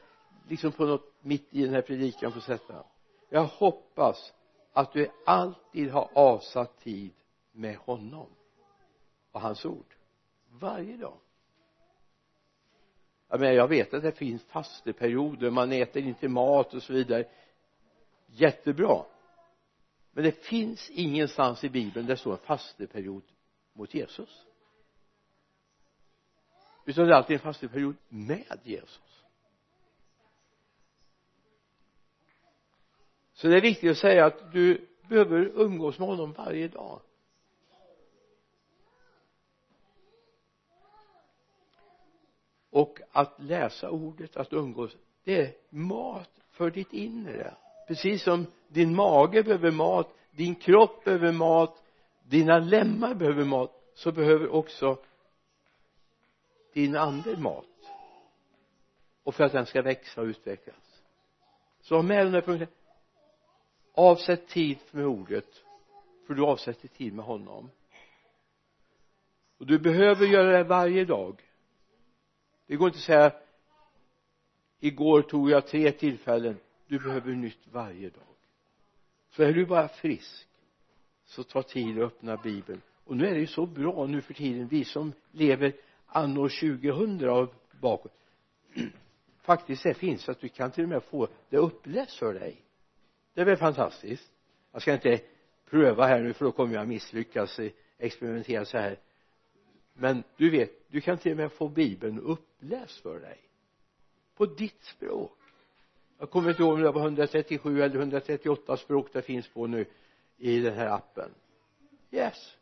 liksom 0.48 0.72
på 0.72 0.84
något 0.84 1.12
mitt 1.20 1.48
i 1.50 1.64
den 1.64 1.74
här 1.74 1.82
predikan 1.82 2.32
få 2.32 2.40
sätta. 2.40 2.84
Jag 3.28 3.44
hoppas 3.44 4.32
att 4.72 4.92
du 4.92 5.08
alltid 5.26 5.90
har 5.90 6.10
avsatt 6.14 6.78
tid 6.78 7.12
med 7.52 7.76
honom 7.76 8.26
och 9.32 9.40
hans 9.40 9.64
ord. 9.64 9.94
Varje 10.50 10.96
dag. 10.96 11.18
Jag 13.28 13.40
menar 13.40 13.52
jag 13.52 13.68
vet 13.68 13.94
att 13.94 14.02
det 14.02 14.12
finns 14.12 14.44
fasteperioder 14.44 15.50
man 15.50 15.72
äter 15.72 16.02
inte 16.02 16.28
mat 16.28 16.74
och 16.74 16.82
så 16.82 16.92
vidare. 16.92 17.24
Jättebra. 18.26 19.04
Men 20.12 20.24
det 20.24 20.44
finns 20.44 20.90
ingenstans 20.90 21.64
i 21.64 21.68
bibeln 21.68 22.06
där 22.06 22.14
det 22.14 22.20
står 22.20 22.32
en 22.32 22.38
fasteperiod 22.38 23.22
mot 23.72 23.94
Jesus. 23.94 24.46
Utan 26.84 27.06
det 27.06 27.12
är 27.12 27.16
alltid 27.16 27.34
en 27.34 27.42
fasteperiod 27.42 27.96
med 28.08 28.58
Jesus. 28.62 29.24
Så 33.32 33.48
det 33.48 33.56
är 33.56 33.60
viktigt 33.60 33.90
att 33.90 33.98
säga 33.98 34.26
att 34.26 34.52
du 34.52 34.88
behöver 35.08 35.52
umgås 35.54 35.98
med 35.98 36.08
honom 36.08 36.32
varje 36.32 36.68
dag. 36.68 37.00
Och 42.70 42.98
att 43.12 43.34
läsa 43.42 43.90
ordet, 43.90 44.36
att 44.36 44.52
umgås 44.52 44.96
det 45.24 45.40
är 45.40 45.54
mat 45.70 46.30
för 46.50 46.70
ditt 46.70 46.92
inre. 46.92 47.54
Precis 47.88 48.22
som 48.22 48.46
din 48.68 48.94
mage 48.94 49.42
behöver 49.42 49.70
mat 49.70 50.16
din 50.32 50.54
kropp 50.54 51.04
behöver 51.04 51.32
mat 51.32 51.81
dina 52.32 52.58
lemmar 52.58 53.14
behöver 53.14 53.44
mat 53.44 53.90
så 53.94 54.12
behöver 54.12 54.48
också 54.48 54.98
din 56.72 56.96
ande 56.96 57.36
mat. 57.36 57.66
Och 59.22 59.34
för 59.34 59.44
att 59.44 59.52
den 59.52 59.66
ska 59.66 59.82
växa 59.82 60.20
och 60.20 60.26
utvecklas. 60.26 61.02
Så 61.80 61.94
ha 61.94 62.02
med 62.02 62.26
den 62.26 62.34
här 62.34 62.40
punkten. 62.40 62.68
Avsätt 63.94 64.48
tid 64.48 64.78
med 64.90 65.06
ordet 65.06 65.64
för 66.26 66.34
du 66.34 66.44
avsätter 66.44 66.88
tid 66.88 67.14
med 67.14 67.24
honom. 67.24 67.70
Och 69.58 69.66
du 69.66 69.78
behöver 69.78 70.26
göra 70.26 70.58
det 70.58 70.64
varje 70.64 71.04
dag. 71.04 71.42
Det 72.66 72.76
går 72.76 72.88
inte 72.88 72.98
att 72.98 73.04
säga 73.04 73.32
igår 74.80 75.22
tog 75.22 75.50
jag 75.50 75.66
tre 75.66 75.92
tillfällen. 75.92 76.56
Du 76.86 76.98
behöver 76.98 77.32
nytt 77.32 77.66
varje 77.66 78.10
dag. 78.10 78.36
Så 79.30 79.42
är 79.42 79.52
du 79.52 79.66
bara 79.66 79.88
frisk 79.88 80.48
så 81.32 81.42
ta 81.42 81.62
tid 81.62 81.98
och 81.98 82.04
öppna 82.04 82.36
bibeln. 82.36 82.80
Och 83.04 83.16
nu 83.16 83.26
är 83.26 83.34
det 83.34 83.40
ju 83.40 83.46
så 83.46 83.66
bra 83.66 84.06
nu 84.06 84.20
för 84.20 84.34
tiden 84.34 84.68
vi 84.68 84.84
som 84.84 85.12
lever 85.30 85.72
anno 86.06 86.48
2000 86.48 87.28
och 87.28 87.54
bakåt. 87.80 88.12
Faktiskt 89.42 89.82
det 89.82 89.94
finns 89.94 90.28
att 90.28 90.40
du 90.40 90.48
kan 90.48 90.70
till 90.70 90.82
och 90.84 90.88
med 90.88 91.02
få 91.02 91.28
det 91.48 91.56
uppläst 91.56 92.18
för 92.18 92.34
dig. 92.34 92.62
Det 93.34 93.40
är 93.40 93.44
väl 93.44 93.56
fantastiskt. 93.56 94.32
Jag 94.72 94.82
ska 94.82 94.92
inte 94.92 95.20
pröva 95.70 96.06
här 96.06 96.20
nu 96.20 96.32
för 96.32 96.44
då 96.44 96.52
kommer 96.52 96.74
jag 96.74 96.88
misslyckas 96.88 97.58
eh, 97.58 97.70
experimentera 97.98 98.64
så 98.64 98.78
här. 98.78 98.98
Men 99.94 100.22
du 100.36 100.50
vet 100.50 100.70
du 100.88 101.00
kan 101.00 101.18
till 101.18 101.32
och 101.32 101.36
med 101.36 101.52
få 101.52 101.68
bibeln 101.68 102.20
uppläst 102.20 103.00
för 103.00 103.20
dig. 103.20 103.38
På 104.36 104.46
ditt 104.46 104.82
språk. 104.82 105.38
Jag 106.18 106.30
kommer 106.30 106.50
inte 106.50 106.62
ihåg 106.62 106.72
om 106.72 106.80
det 106.80 106.90
var 106.90 107.02
137 107.02 107.82
eller 107.82 107.96
138 107.96 108.76
språk 108.76 109.08
det 109.12 109.22
finns 109.22 109.48
på 109.48 109.66
nu 109.66 109.86
i 110.38 110.60
den 110.60 110.74
här 110.74 110.86
appen. 110.86 111.34
Yes. 112.10 112.56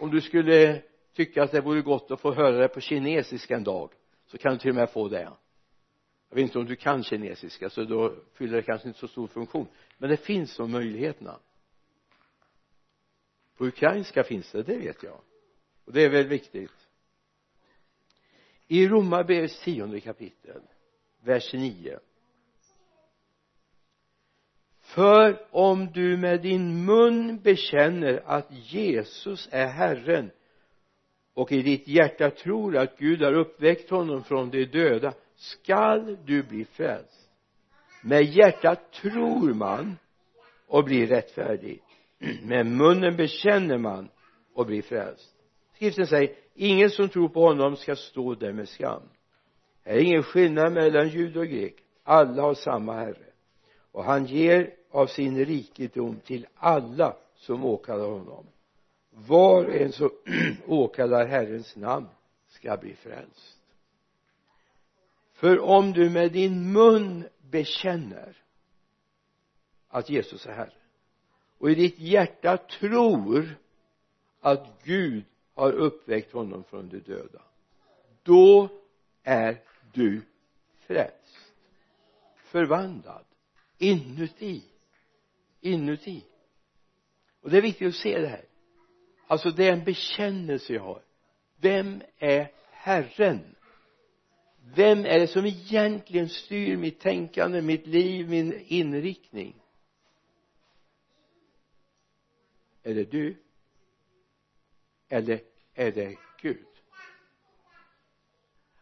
Om 0.00 0.10
du 0.10 0.20
skulle 0.20 0.82
tycka 1.12 1.42
att 1.42 1.52
det 1.52 1.60
vore 1.60 1.82
gott 1.82 2.10
att 2.10 2.20
få 2.20 2.32
höra 2.32 2.58
det 2.58 2.68
på 2.68 2.80
kinesiska 2.80 3.56
en 3.56 3.64
dag 3.64 3.92
så 4.26 4.38
kan 4.38 4.52
du 4.52 4.58
till 4.58 4.70
och 4.70 4.76
med 4.76 4.90
få 4.90 5.08
det. 5.08 5.32
Jag 6.28 6.36
vet 6.36 6.42
inte 6.42 6.58
om 6.58 6.66
du 6.66 6.76
kan 6.76 7.04
kinesiska 7.04 7.70
så 7.70 7.84
då 7.84 8.14
fyller 8.32 8.56
det 8.56 8.62
kanske 8.62 8.88
inte 8.88 9.00
så 9.00 9.08
stor 9.08 9.26
funktion. 9.26 9.66
Men 9.98 10.10
det 10.10 10.16
finns 10.16 10.56
de 10.56 10.70
möjligheterna. 10.70 11.38
På 13.56 13.66
ukrainska 13.66 14.24
finns 14.24 14.52
det, 14.52 14.62
det 14.62 14.78
vet 14.78 15.02
jag. 15.02 15.20
Och 15.84 15.92
det 15.92 16.04
är 16.04 16.10
väl 16.10 16.26
viktigt. 16.26 16.88
I 18.66 18.88
Romarbrevets 18.88 19.60
tionde 19.60 20.00
kapitel 20.00 20.62
vers 21.20 21.52
9 21.52 21.98
för 24.94 25.38
om 25.50 25.92
du 25.92 26.16
med 26.16 26.40
din 26.40 26.84
mun 26.84 27.40
bekänner 27.42 28.22
att 28.26 28.46
Jesus 28.50 29.48
är 29.52 29.66
Herren 29.66 30.30
och 31.34 31.52
i 31.52 31.62
ditt 31.62 31.88
hjärta 31.88 32.30
tror 32.30 32.76
att 32.76 32.98
Gud 32.98 33.22
har 33.22 33.32
uppväckt 33.32 33.90
honom 33.90 34.24
från 34.24 34.50
de 34.50 34.64
döda 34.64 35.12
skall 35.36 36.16
du 36.24 36.42
bli 36.42 36.64
frälst. 36.64 37.30
Med 38.02 38.24
hjärtat 38.24 38.92
tror 38.92 39.54
man 39.54 39.96
och 40.66 40.84
blir 40.84 41.06
rättfärdig. 41.06 41.82
Med 42.42 42.66
munnen 42.66 43.16
bekänner 43.16 43.78
man 43.78 44.08
och 44.54 44.66
blir 44.66 44.82
frälst. 44.82 45.34
Skriften 45.74 46.06
säger 46.06 46.34
ingen 46.54 46.90
som 46.90 47.08
tror 47.08 47.28
på 47.28 47.40
honom 47.40 47.76
ska 47.76 47.96
stå 47.96 48.34
där 48.34 48.52
med 48.52 48.68
skam. 48.68 49.02
Här 49.84 49.94
är 49.94 50.00
ingen 50.00 50.22
skillnad 50.22 50.72
mellan 50.72 51.08
jud 51.08 51.36
och 51.36 51.46
grek. 51.46 51.74
Alla 52.02 52.42
har 52.42 52.54
samma 52.54 52.92
herre. 52.94 53.26
Och 53.92 54.04
han 54.04 54.26
ger 54.26 54.77
av 54.90 55.06
sin 55.06 55.44
rikedom 55.44 56.20
till 56.20 56.46
alla 56.54 57.16
som 57.36 57.64
åkallar 57.64 58.08
honom. 58.08 58.46
Var 59.10 59.64
och 59.64 59.74
en 59.74 59.92
som 59.92 60.10
åkallar 60.66 61.26
Herrens 61.26 61.76
namn 61.76 62.08
ska 62.48 62.76
bli 62.76 62.94
frälst. 62.94 63.58
För 65.32 65.60
om 65.60 65.92
du 65.92 66.10
med 66.10 66.32
din 66.32 66.72
mun 66.72 67.28
bekänner 67.50 68.36
att 69.88 70.10
Jesus 70.10 70.46
är 70.46 70.52
Herre 70.52 70.72
och 71.58 71.70
i 71.70 71.74
ditt 71.74 71.98
hjärta 71.98 72.56
tror 72.56 73.54
att 74.40 74.82
Gud 74.84 75.24
har 75.54 75.72
uppväckt 75.72 76.32
honom 76.32 76.64
från 76.64 76.88
de 76.88 76.98
döda 76.98 77.42
då 78.22 78.68
är 79.22 79.62
du 79.92 80.22
frälst. 80.86 81.52
Förvandlad 82.36 83.24
inuti 83.78 84.62
inuti. 85.60 86.24
Och 87.40 87.50
det 87.50 87.56
är 87.56 87.62
viktigt 87.62 87.88
att 87.88 87.94
se 87.94 88.18
det 88.18 88.28
här. 88.28 88.44
Alltså 89.26 89.50
det 89.50 89.68
är 89.68 89.72
en 89.72 89.84
bekännelse 89.84 90.72
jag 90.72 90.82
har. 90.82 91.02
Vem 91.60 92.02
är 92.18 92.52
Herren? 92.70 93.54
Vem 94.74 95.04
är 95.04 95.18
det 95.18 95.26
som 95.26 95.46
egentligen 95.46 96.28
styr 96.28 96.76
mitt 96.76 97.00
tänkande, 97.00 97.62
mitt 97.62 97.86
liv, 97.86 98.28
min 98.28 98.60
inriktning? 98.66 99.62
Är 102.82 102.94
det 102.94 103.10
du? 103.10 103.36
Eller 105.08 105.40
är 105.74 105.92
det 105.92 106.16
Gud? 106.40 106.66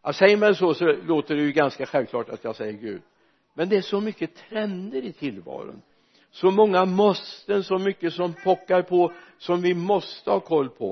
Ja, 0.03 0.13
säger 0.13 0.37
man 0.37 0.55
så 0.55 0.75
så 0.75 0.93
låter 0.93 1.37
det 1.37 1.43
ju 1.43 1.53
ganska 1.53 1.87
självklart 1.87 2.29
att 2.29 2.45
jag 2.45 2.57
säger 2.57 2.73
Gud. 2.73 3.03
Men 3.55 3.69
det 3.69 3.77
är 3.77 3.83
så 3.83 4.01
mycket 4.01 4.35
trender 4.35 5.03
i 5.03 5.13
tillvaron 5.13 5.83
så 6.37 6.51
många 6.51 6.85
måsten, 6.85 7.65
så 7.65 7.79
mycket 7.79 8.13
som 8.13 8.35
pockar 8.45 8.83
på 8.83 9.13
som 9.39 9.63
vi 9.63 9.75
måste 9.75 10.31
ha 10.31 10.41
koll 10.41 10.69
på. 10.69 10.91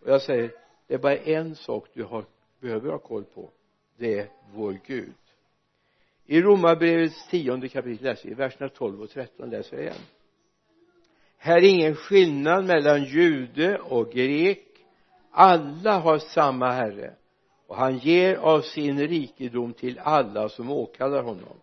Och 0.00 0.08
jag 0.08 0.22
säger 0.22 0.52
det 0.86 0.94
är 0.94 0.98
bara 0.98 1.16
en 1.16 1.56
sak 1.56 1.88
du 1.92 2.04
har, 2.04 2.24
behöver 2.60 2.90
ha 2.90 2.98
koll 2.98 3.24
på. 3.24 3.50
Det 3.96 4.18
är 4.18 4.28
vår 4.54 4.78
Gud. 4.86 5.14
I 6.26 6.42
romarbrevets 6.42 7.28
tionde 7.28 7.68
kapitel 7.68 8.04
läser 8.04 8.28
vi 8.28 8.34
verserna 8.34 8.68
12 8.68 9.02
och 9.02 9.10
13 9.10 9.50
läser 9.50 9.76
jag 9.76 9.84
igen. 9.84 9.96
Här 11.36 11.56
är 11.56 11.68
ingen 11.68 11.94
skillnad 11.94 12.64
mellan 12.64 13.04
jude 13.04 13.78
och 13.78 14.12
grek. 14.12 14.66
Alla 15.30 15.98
har 15.98 16.18
samma 16.18 16.70
herre 16.70 17.14
och 17.66 17.76
han 17.76 17.98
ger 17.98 18.36
av 18.36 18.60
sin 18.60 19.08
rikedom 19.08 19.72
till 19.72 19.98
alla 19.98 20.48
som 20.48 20.70
åkallar 20.70 21.22
honom 21.22 21.56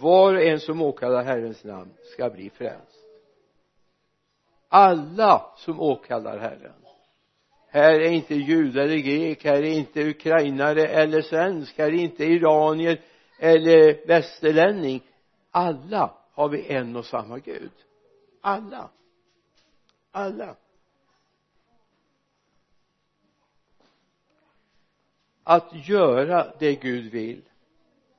var 0.00 0.34
och 0.34 0.42
en 0.42 0.60
som 0.60 0.82
åkallar 0.82 1.24
Herrens 1.24 1.64
namn 1.64 1.90
ska 2.12 2.30
bli 2.30 2.50
frälst. 2.50 2.98
Alla 4.68 5.52
som 5.56 5.80
åkallar 5.80 6.38
Herren. 6.38 6.72
Här 7.70 8.00
är 8.00 8.10
inte 8.10 8.34
judar 8.34 8.82
eller 8.82 8.96
grek 8.96 9.44
här 9.44 9.62
är 9.62 9.62
inte 9.62 10.08
ukrainare 10.08 10.86
eller 10.86 11.22
svensk 11.22 11.78
här 11.78 11.86
är 11.86 11.92
inte 11.92 12.24
iranier 12.24 13.00
eller 13.38 14.06
västerlänning. 14.06 15.02
Alla 15.50 16.14
har 16.32 16.48
vi 16.48 16.72
en 16.72 16.96
och 16.96 17.04
samma 17.04 17.38
Gud. 17.38 17.72
Alla. 18.40 18.90
Alla. 20.10 20.56
Att 25.42 25.88
göra 25.88 26.52
det 26.58 26.74
Gud 26.74 27.12
vill 27.12 27.47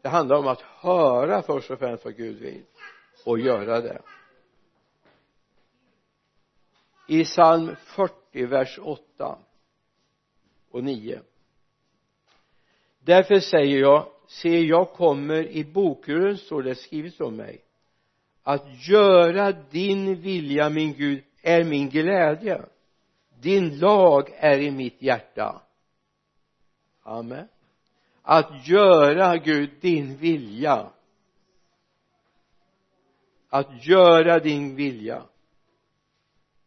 det 0.02 0.10
handlar 0.10 0.36
om 0.36 0.48
att 0.48 0.62
höra 0.62 1.42
först 1.42 1.72
och 1.72 1.80
främst 1.80 2.06
vad 2.06 2.16
Gud 2.16 2.40
vill 2.40 2.64
och 3.26 3.40
göra 3.40 3.82
det. 3.82 4.02
I 7.08 7.24
psalm 7.24 7.76
40 7.76 8.46
vers 8.46 8.80
8 8.82 9.38
och 10.72 10.84
9 10.84 11.22
därför 13.10 13.40
säger 13.40 13.80
jag 13.80 14.08
se 14.28 14.60
jag 14.60 14.94
kommer 14.94 15.48
i 15.48 15.64
bokrullen 15.64 16.38
står 16.38 16.64
det 16.64 16.76
skrivet 16.76 17.22
om 17.22 17.36
mig. 17.36 17.62
Att 18.44 18.88
göra 18.90 19.52
din 19.52 20.22
vilja 20.22 20.70
min 20.70 20.94
Gud 20.94 21.24
är 21.42 21.64
min 21.64 21.90
glädje. 21.90 22.62
Din 23.40 23.80
lag 23.80 24.30
är 24.36 24.60
i 24.60 24.72
mitt 24.72 25.02
hjärta. 25.02 25.62
Amen 27.04 27.48
att 28.22 28.68
göra 28.68 29.38
Gud 29.38 29.70
din 29.82 30.18
vilja. 30.18 30.90
Att 33.50 33.86
göra 33.86 34.40
din 34.40 34.76
vilja. 34.76 35.24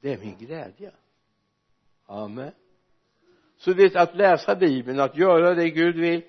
Det 0.01 0.12
är 0.12 0.19
min 0.19 0.37
glädje. 0.38 0.93
Amen. 2.07 2.53
Så 3.57 3.71
du 3.71 3.83
vet 3.83 3.97
att 3.97 4.17
läsa 4.17 4.57
bibeln, 4.57 5.01
att 5.01 5.17
göra 5.17 5.55
det 5.55 5.71
Gud 5.71 5.97
vill 5.97 6.23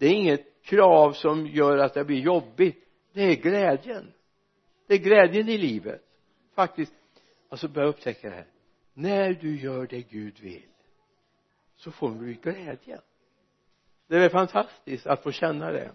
det 0.00 0.06
är 0.06 0.12
inget 0.12 0.62
krav 0.62 1.12
som 1.12 1.46
gör 1.46 1.78
att 1.78 1.94
det 1.94 2.04
blir 2.04 2.20
jobbigt. 2.20 2.84
Det 3.12 3.22
är 3.22 3.36
glädjen. 3.36 4.12
Det 4.86 4.94
är 4.94 4.98
glädjen 4.98 5.48
i 5.48 5.58
livet. 5.58 6.02
Faktiskt 6.54 6.92
alltså 7.48 7.68
börja 7.68 7.88
upptäcka 7.88 8.30
det 8.30 8.34
här. 8.34 8.46
När 8.94 9.32
du 9.32 9.56
gör 9.56 9.86
det 9.86 10.02
Gud 10.02 10.40
vill 10.40 10.66
så 11.76 11.90
får 11.90 12.10
du 12.10 12.32
glädjen 12.32 13.00
det 14.18 14.24
är 14.24 14.28
fantastiskt 14.28 15.06
att 15.06 15.22
få 15.22 15.32
känna 15.32 15.70
det. 15.70 15.90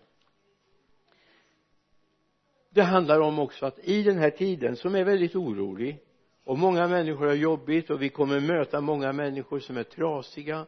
Det 2.69 2.81
handlar 2.81 3.19
om 3.19 3.39
också 3.39 3.65
att 3.65 3.79
i 3.79 4.03
den 4.03 4.17
här 4.17 4.29
tiden 4.29 4.75
som 4.75 4.95
är 4.95 5.03
väldigt 5.03 5.35
orolig 5.35 6.03
och 6.43 6.57
många 6.57 6.87
människor 6.87 7.25
har 7.25 7.33
jobbigt 7.33 7.89
och 7.89 8.01
vi 8.01 8.09
kommer 8.09 8.39
möta 8.39 8.81
många 8.81 9.13
människor 9.13 9.59
som 9.59 9.77
är 9.77 9.83
trasiga 9.83 10.65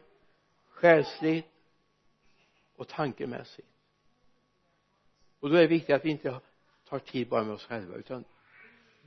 själsligt 0.68 1.46
och 2.76 2.88
tankemässigt. 2.88 3.68
Och 5.40 5.50
då 5.50 5.56
är 5.56 5.60
det 5.60 5.66
viktigt 5.66 5.94
att 5.94 6.04
vi 6.04 6.10
inte 6.10 6.40
tar 6.88 6.98
tid 6.98 7.28
bara 7.28 7.44
med 7.44 7.54
oss 7.54 7.64
själva 7.64 7.96
utan 7.96 8.24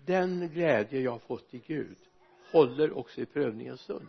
den 0.06 0.50
glädje 0.54 1.02
jag 1.02 1.12
har 1.12 1.20
fått 1.20 1.54
i 1.54 1.60
Gud 1.68 1.98
håller 2.52 2.98
också 2.98 3.22
i 3.22 3.26
prövningens 3.26 3.82
stund. 3.82 4.08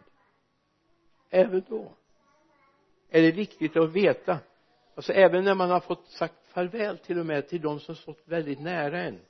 Även 1.30 1.62
då 1.68 1.92
är 3.12 3.22
det 3.22 3.32
viktigt 3.32 3.76
att 3.76 3.92
veta. 3.92 4.38
Alltså 4.94 5.12
även 5.12 5.44
när 5.44 5.54
man 5.54 5.70
har 5.70 5.80
fått 5.80 6.06
sagt 6.06 6.46
farväl 6.46 6.98
till 6.98 7.18
och 7.18 7.26
med 7.26 7.48
till 7.48 7.60
de 7.60 7.80
som 7.80 7.96
stått 7.96 8.22
väldigt 8.24 8.60
nära 8.60 9.02
en 9.02 9.20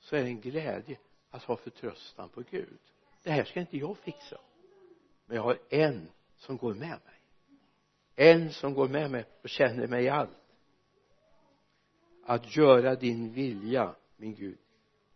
så 0.00 0.16
är 0.16 0.22
det 0.22 0.28
en 0.28 0.40
glädje 0.40 0.98
att 1.30 1.42
ha 1.42 1.56
förtröstan 1.56 2.28
på 2.28 2.42
Gud. 2.50 2.78
Det 3.22 3.30
här 3.30 3.44
ska 3.44 3.60
inte 3.60 3.76
jag 3.76 3.98
fixa. 3.98 4.38
Men 5.26 5.36
jag 5.36 5.42
har 5.42 5.58
en 5.68 6.08
som 6.36 6.56
går 6.56 6.74
med 6.74 6.88
mig. 6.88 7.20
En 8.16 8.52
som 8.52 8.74
går 8.74 8.88
med 8.88 9.10
mig 9.10 9.24
och 9.42 9.48
känner 9.48 9.86
mig 9.86 10.04
i 10.04 10.08
allt. 10.08 10.30
Att 12.26 12.56
göra 12.56 12.94
din 12.94 13.32
vilja 13.32 13.94
min 14.16 14.34
Gud 14.34 14.58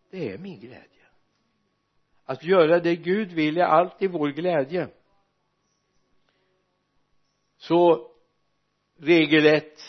det 0.09 0.33
är 0.33 0.37
min 0.37 0.59
glädje. 0.59 0.85
Att 2.25 2.43
göra 2.43 2.79
det 2.79 2.95
Gud 2.95 3.31
vill 3.31 3.57
är 3.57 3.63
alltid 3.63 4.11
vår 4.11 4.29
glädje 4.29 4.87
så 7.59 8.11
regel 8.95 9.45
ett 9.45 9.81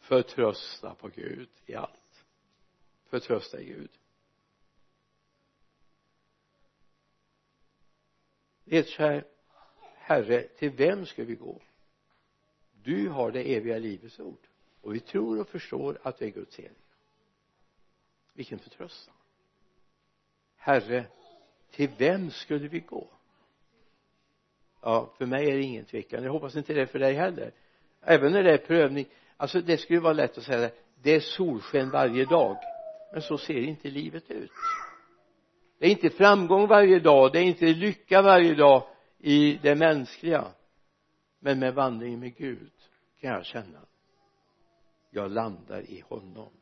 förtrösta 0.00 0.94
på 0.94 1.08
Gud 1.08 1.48
i 1.66 1.74
allt. 1.74 2.24
Förtrösta 3.06 3.60
i 3.60 3.64
Gud. 3.64 3.90
Det 8.64 8.78
är 8.78 8.82
så 8.82 9.02
här 9.02 9.24
herre 9.94 10.42
till 10.42 10.70
vem 10.70 11.06
ska 11.06 11.24
vi 11.24 11.34
gå? 11.34 11.62
Du 12.82 13.08
har 13.08 13.30
det 13.30 13.56
eviga 13.56 13.78
livets 13.78 14.20
ord. 14.20 14.46
Och 14.80 14.94
vi 14.94 15.00
tror 15.00 15.40
och 15.40 15.48
förstår 15.48 15.98
att 16.02 16.18
det 16.18 16.26
är 16.26 16.30
Guds 16.30 16.56
heliga. 16.56 16.74
Vilken 18.32 18.58
förtröstan. 18.58 19.14
Herre 20.56 21.06
till 21.70 21.90
vem 21.98 22.30
skulle 22.30 22.68
vi 22.68 22.80
gå? 22.80 23.13
Ja 24.84 25.12
för 25.18 25.26
mig 25.26 25.50
är 25.50 25.56
det 25.56 25.62
ingen 25.62 25.84
tvekan. 25.84 26.24
Jag 26.24 26.32
hoppas 26.32 26.56
inte 26.56 26.72
det 26.72 26.80
är 26.80 26.86
för 26.86 26.98
dig 26.98 27.14
heller. 27.14 27.52
Även 28.00 28.32
när 28.32 28.42
det 28.42 28.52
är 28.52 28.58
prövning 28.58 29.06
alltså 29.36 29.60
det 29.60 29.78
skulle 29.78 30.00
vara 30.00 30.12
lätt 30.12 30.38
att 30.38 30.44
säga 30.44 30.70
det. 31.02 31.14
Är 31.14 31.20
solsken 31.20 31.90
varje 31.90 32.24
dag 32.24 32.56
men 33.12 33.22
så 33.22 33.38
ser 33.38 33.60
inte 33.60 33.88
livet 33.88 34.30
ut. 34.30 34.50
Det 35.78 35.86
är 35.86 35.90
inte 35.90 36.10
framgång 36.10 36.66
varje 36.66 37.00
dag 37.00 37.32
det 37.32 37.38
är 37.38 37.42
inte 37.42 37.66
lycka 37.66 38.22
varje 38.22 38.54
dag 38.54 38.82
i 39.18 39.58
det 39.62 39.74
mänskliga. 39.74 40.44
Men 41.40 41.58
med 41.58 41.74
vandringen 41.74 42.20
med 42.20 42.36
Gud 42.36 42.72
kan 43.20 43.30
jag 43.30 43.44
känna 43.44 43.80
jag 45.14 45.30
landar 45.30 45.90
i 45.90 46.00
honom 46.00 46.52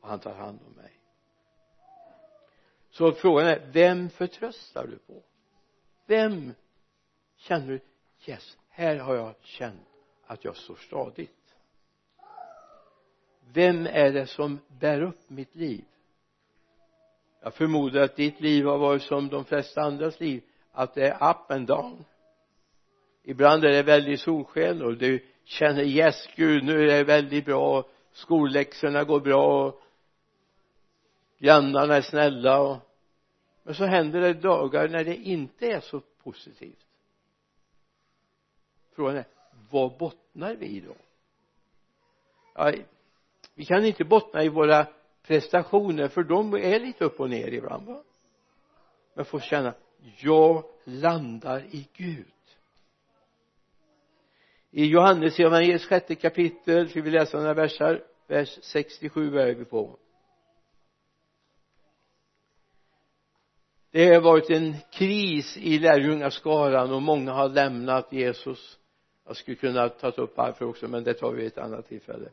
och 0.00 0.08
han 0.08 0.20
tar 0.20 0.34
hand 0.34 0.58
om 0.66 0.72
mig. 0.72 1.00
Så 2.90 3.12
frågan 3.12 3.46
är 3.46 3.70
vem 3.72 4.10
förtröstar 4.10 4.86
du 4.86 4.98
på? 4.98 5.22
Vem 6.06 6.54
känner 7.40 7.66
du 7.66 7.80
yes 8.26 8.56
här 8.68 8.96
har 8.96 9.14
jag 9.14 9.34
känt 9.42 9.88
att 10.26 10.44
jag 10.44 10.56
står 10.56 10.76
stadigt. 10.76 11.30
Vem 13.52 13.86
är 13.86 14.12
det 14.12 14.26
som 14.26 14.58
bär 14.68 15.02
upp 15.02 15.30
mitt 15.30 15.54
liv? 15.54 15.84
Jag 17.42 17.54
förmodar 17.54 18.00
att 18.00 18.16
ditt 18.16 18.40
liv 18.40 18.64
har 18.64 18.78
varit 18.78 19.02
som 19.02 19.28
de 19.28 19.44
flesta 19.44 19.80
andras 19.80 20.20
liv 20.20 20.42
att 20.72 20.94
det 20.94 21.08
är 21.08 21.30
up 21.30 21.50
and 21.50 21.66
down. 21.66 22.04
Ibland 23.22 23.64
är 23.64 23.70
det 23.70 23.82
väldigt 23.82 24.20
solsken 24.20 24.82
och 24.82 24.96
du 24.96 25.26
känner 25.44 25.82
yes 25.82 26.28
gud 26.36 26.64
nu 26.64 26.82
är 26.82 26.86
det 26.86 27.04
väldigt 27.04 27.44
bra. 27.44 27.84
Skolläxorna 28.12 29.04
går 29.04 29.20
bra. 29.20 29.66
Och 29.66 29.82
grannarna 31.38 31.96
är 31.96 32.02
snälla. 32.02 32.60
Och 32.60 32.76
men 33.62 33.74
så 33.74 33.84
händer 33.84 34.20
det 34.20 34.34
dagar 34.34 34.88
när 34.88 35.04
det 35.04 35.16
inte 35.16 35.66
är 35.66 35.80
så 35.80 36.00
positivt 36.22 36.89
frågan 39.00 39.16
är 39.16 39.24
vad 39.70 39.98
bottnar 39.98 40.54
vi 40.54 40.66
i 40.66 40.80
då? 40.80 40.94
Ja, 42.54 42.72
vi 43.54 43.64
kan 43.64 43.84
inte 43.84 44.04
bottna 44.04 44.44
i 44.44 44.48
våra 44.48 44.86
prestationer 45.22 46.08
för 46.08 46.22
de 46.22 46.54
är 46.54 46.80
lite 46.80 47.04
upp 47.04 47.20
och 47.20 47.30
ner 47.30 47.52
ibland 47.52 47.86
va? 47.86 48.02
Men 49.14 49.24
få 49.24 49.40
känna 49.40 49.74
jag 50.18 50.64
landar 50.84 51.64
i 51.70 51.88
Gud. 51.92 52.26
I 54.70 54.86
Johannes 54.86 55.40
evangeliets 55.40 55.86
sjätte 55.86 56.14
kapitel 56.14 56.88
ska 56.88 57.02
vi 57.02 57.10
läsa 57.10 57.38
några 57.38 57.54
versar 57.54 58.04
vers 58.26 58.58
67 58.62 59.38
är 59.38 59.54
vi 59.54 59.64
på. 59.64 59.98
Det 63.90 64.14
har 64.14 64.20
varit 64.20 64.50
en 64.50 64.74
kris 64.92 65.56
i 65.56 65.78
lärjungaskaran 65.78 66.92
och 66.92 67.02
många 67.02 67.32
har 67.32 67.48
lämnat 67.48 68.12
Jesus 68.12 68.79
jag 69.30 69.36
skulle 69.36 69.56
kunna 69.56 69.88
ta 69.88 70.08
upp 70.08 70.36
varför 70.36 70.64
också 70.64 70.88
men 70.88 71.04
det 71.04 71.14
tar 71.14 71.30
vi 71.32 71.36
vid 71.36 71.46
ett 71.46 71.58
annat 71.58 71.88
tillfälle. 71.88 72.28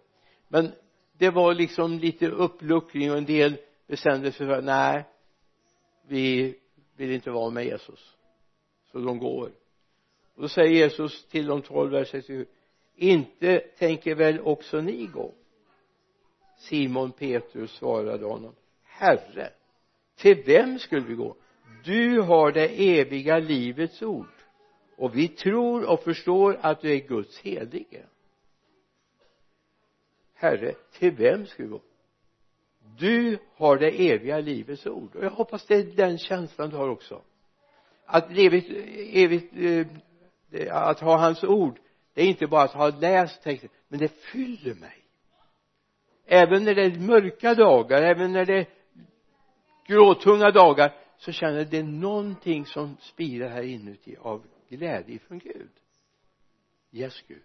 Men 0.48 0.72
det 1.18 1.30
var 1.30 1.54
liksom 1.54 2.00
lite 2.00 2.28
uppluckring 2.28 3.12
och 3.12 3.18
en 3.18 3.26
del 3.26 3.58
bestämde 3.88 4.32
sig 4.32 4.48
för 4.48 4.62
nej 4.62 5.06
vi 6.08 6.56
vill 6.96 7.12
inte 7.12 7.32
vara 7.32 7.50
med 7.50 7.66
Jesus. 7.66 8.16
Så 8.92 9.00
de 9.00 9.20
går. 9.20 9.52
Och 10.36 10.42
då 10.42 10.48
säger 10.48 10.72
Jesus 10.72 11.26
till 11.26 11.46
de 11.46 11.62
tolv 11.62 11.92
vers 11.92 12.10
67 12.10 12.46
inte 12.96 13.60
tänker 13.60 14.16
väl 14.16 14.40
också 14.40 14.82
ni 14.82 15.06
gå? 15.06 15.34
Simon 16.58 17.12
Petrus 17.12 17.72
svarade 17.72 18.26
honom 18.26 18.56
Herre 18.84 19.50
till 20.16 20.44
vem 20.46 20.80
skulle 20.80 21.08
vi 21.08 21.16
gå? 21.16 21.36
Du 21.84 22.20
har 22.22 22.52
det 22.52 23.00
eviga 23.00 23.40
livets 23.40 24.02
ord 24.02 24.37
och 24.98 25.18
vi 25.18 25.28
tror 25.28 25.86
och 25.86 26.04
förstår 26.04 26.58
att 26.62 26.82
du 26.82 26.92
är 26.92 27.08
Guds 27.08 27.40
helige. 27.40 28.06
Herre 30.34 30.74
till 30.92 31.12
vem 31.12 31.46
ska 31.46 31.64
vi 31.64 31.70
gå? 31.70 31.82
Du 32.98 33.40
har 33.56 33.78
det 33.78 34.12
eviga 34.12 34.40
livets 34.40 34.88
ord. 34.88 35.16
Och 35.16 35.24
jag 35.24 35.30
hoppas 35.30 35.66
det 35.66 35.76
är 35.76 35.84
den 35.84 36.18
känslan 36.18 36.70
du 36.70 36.76
har 36.76 36.90
också. 36.90 37.22
Att 38.06 38.32
evigt, 38.32 38.70
evigt 39.14 39.54
eh, 40.52 40.76
att 40.76 41.00
ha 41.00 41.18
hans 41.18 41.44
ord 41.44 41.80
det 42.14 42.22
är 42.22 42.28
inte 42.28 42.48
bara 42.48 42.64
att 42.64 42.74
ha 42.74 42.90
läst 42.90 43.44
texten 43.44 43.70
men 43.88 44.00
det 44.00 44.08
fyller 44.08 44.76
mig. 44.76 44.98
Även 46.26 46.64
när 46.64 46.76
det 46.76 46.84
är 46.84 47.00
mörka 47.00 47.54
dagar 47.54 48.02
även 48.02 48.32
när 48.34 48.46
det 48.46 48.58
är 48.58 48.66
gråtunga 49.88 50.52
dagar 50.52 50.94
så 51.18 51.32
känner 51.32 51.58
jag 51.58 51.68
det 51.68 51.78
är 51.78 51.84
någonting 51.84 52.66
som 52.66 52.98
spirar 53.00 53.50
här 53.50 53.64
inuti 53.64 54.16
av 54.20 54.44
glädje 54.70 55.20
från 55.20 55.40
Gud. 55.40 55.72
Yes 56.92 57.22
Gud. 57.28 57.44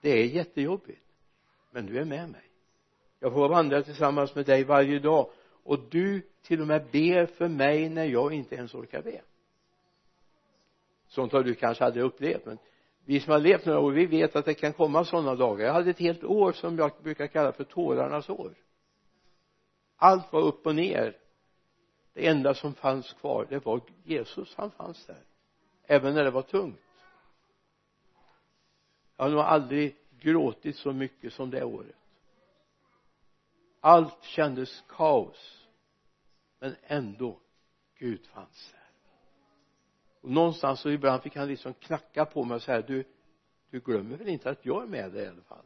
Det 0.00 0.10
är 0.10 0.24
jättejobbigt 0.24 1.04
men 1.70 1.86
du 1.86 1.98
är 1.98 2.04
med 2.04 2.30
mig. 2.30 2.42
Jag 3.20 3.32
får 3.32 3.48
vandra 3.48 3.82
tillsammans 3.82 4.34
med 4.34 4.46
dig 4.46 4.64
varje 4.64 4.98
dag 4.98 5.30
och 5.62 5.78
du 5.90 6.22
till 6.42 6.60
och 6.60 6.66
med 6.66 6.86
ber 6.92 7.26
för 7.26 7.48
mig 7.48 7.88
när 7.88 8.04
jag 8.04 8.32
inte 8.32 8.54
ens 8.54 8.74
orkar 8.74 9.02
be. 9.02 9.20
Sånt 11.08 11.32
har 11.32 11.42
du 11.42 11.54
kanske 11.54 11.84
aldrig 11.84 12.04
upplevt 12.04 12.46
men 12.46 12.58
vi 13.04 13.20
som 13.20 13.32
har 13.32 13.40
levt 13.40 13.66
några 13.66 13.80
år 13.80 13.92
vi 13.92 14.06
vet 14.06 14.36
att 14.36 14.44
det 14.44 14.54
kan 14.54 14.72
komma 14.72 15.04
sådana 15.04 15.34
dagar. 15.34 15.66
Jag 15.66 15.72
hade 15.72 15.90
ett 15.90 15.98
helt 15.98 16.24
år 16.24 16.52
som 16.52 16.78
jag 16.78 16.90
brukar 17.02 17.26
kalla 17.26 17.52
för 17.52 17.64
tårarnas 17.64 18.30
år. 18.30 18.54
Allt 19.96 20.32
var 20.32 20.40
upp 20.40 20.66
och 20.66 20.74
ner. 20.74 21.16
Det 22.12 22.26
enda 22.26 22.54
som 22.54 22.74
fanns 22.74 23.12
kvar 23.12 23.46
det 23.48 23.64
var 23.64 23.80
Jesus. 24.04 24.54
Han 24.56 24.70
fanns 24.70 25.06
där 25.06 25.22
även 25.88 26.14
när 26.14 26.24
det 26.24 26.30
var 26.30 26.42
tungt. 26.42 26.80
Jag 29.16 29.24
har 29.24 29.30
nog 29.30 29.40
aldrig 29.40 29.96
gråtit 30.20 30.76
så 30.76 30.92
mycket 30.92 31.32
som 31.32 31.50
det 31.50 31.64
året. 31.64 31.96
Allt 33.80 34.24
kändes 34.24 34.84
kaos 34.88 35.66
men 36.58 36.76
ändå 36.82 37.40
Gud 37.98 38.26
fanns 38.26 38.72
där 38.72 38.78
och 40.20 40.30
någonstans 40.30 40.80
så 40.80 40.90
ibland 40.90 41.22
fick 41.22 41.36
han 41.36 41.48
liksom 41.48 41.74
knacka 41.74 42.24
på 42.24 42.44
mig 42.44 42.54
och 42.54 42.62
säga 42.62 42.82
du 42.82 43.04
du 43.70 43.80
glömmer 43.80 44.16
väl 44.16 44.28
inte 44.28 44.50
att 44.50 44.66
jag 44.66 44.82
är 44.82 44.86
med 44.86 45.12
dig 45.12 45.24
i 45.24 45.28
alla 45.28 45.42
fall? 45.42 45.64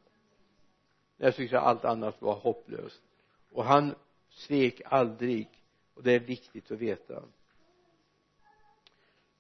När 1.17 1.27
jag 1.27 1.37
tyckte 1.37 1.61
att 1.61 1.67
allt 1.67 1.85
annat 1.85 2.23
var 2.23 2.35
hopplöst. 2.35 3.03
Och 3.51 3.65
han 3.65 3.95
svek 4.29 4.83
aldrig 4.85 5.49
och 5.95 6.03
det 6.03 6.13
är 6.13 6.21
viktigt 6.21 6.71
att 6.71 6.79
veta. 6.79 7.23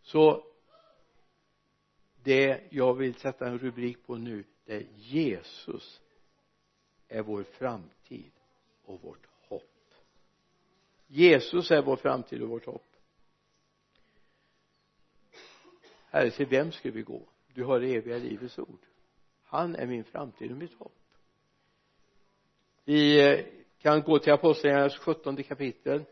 Så 0.02 0.44
det 2.22 2.60
jag 2.70 2.94
vill 2.94 3.14
sätta 3.14 3.46
en 3.46 3.58
rubrik 3.58 4.06
på 4.06 4.16
nu 4.16 4.44
det 4.64 4.74
är 4.74 4.86
Jesus 4.96 6.00
är 7.08 7.22
vår 7.22 7.42
framtid 7.42 8.32
och 8.84 9.02
vårt 9.02 9.26
hopp. 9.48 9.94
Jesus 11.06 11.70
är 11.70 11.82
vår 11.82 11.96
framtid 11.96 12.42
och 12.42 12.48
vårt 12.48 12.66
hopp. 12.66 12.86
Herre 16.10 16.30
till 16.30 16.46
vem 16.46 16.72
ska 16.72 16.90
vi 16.90 17.02
gå? 17.02 17.22
Du 17.54 17.64
har 17.64 17.80
det 17.80 17.94
eviga 17.94 18.18
livets 18.18 18.58
ord. 18.58 18.80
Han 19.44 19.76
är 19.76 19.86
min 19.86 20.04
framtid 20.04 20.50
och 20.50 20.56
mitt 20.56 20.74
hopp. 20.74 20.98
Vi 22.84 23.28
eh, 23.28 23.46
kan 23.78 24.02
gå 24.02 24.18
till 24.18 24.32
apostlagärningarnas 24.32 24.98
sjuttonde 24.98 25.42
kapitel. 25.42 26.04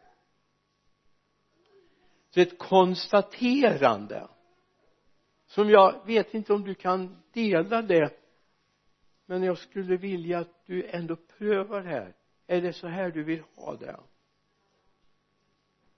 Så 2.30 2.40
ett 2.40 2.58
konstaterande 2.58 4.28
som 5.50 5.70
jag 5.70 6.06
vet 6.06 6.34
inte 6.34 6.52
om 6.52 6.64
du 6.64 6.74
kan 6.74 7.22
dela 7.32 7.82
det 7.82 8.10
men 9.26 9.42
jag 9.42 9.58
skulle 9.58 9.96
vilja 9.96 10.38
att 10.38 10.66
du 10.66 10.86
ändå 10.86 11.16
prövar 11.16 11.82
det 11.82 11.88
här. 11.88 12.14
Är 12.46 12.60
det 12.60 12.72
så 12.72 12.86
här 12.86 13.10
du 13.10 13.22
vill 13.22 13.42
ha 13.54 13.76
det? 13.76 14.00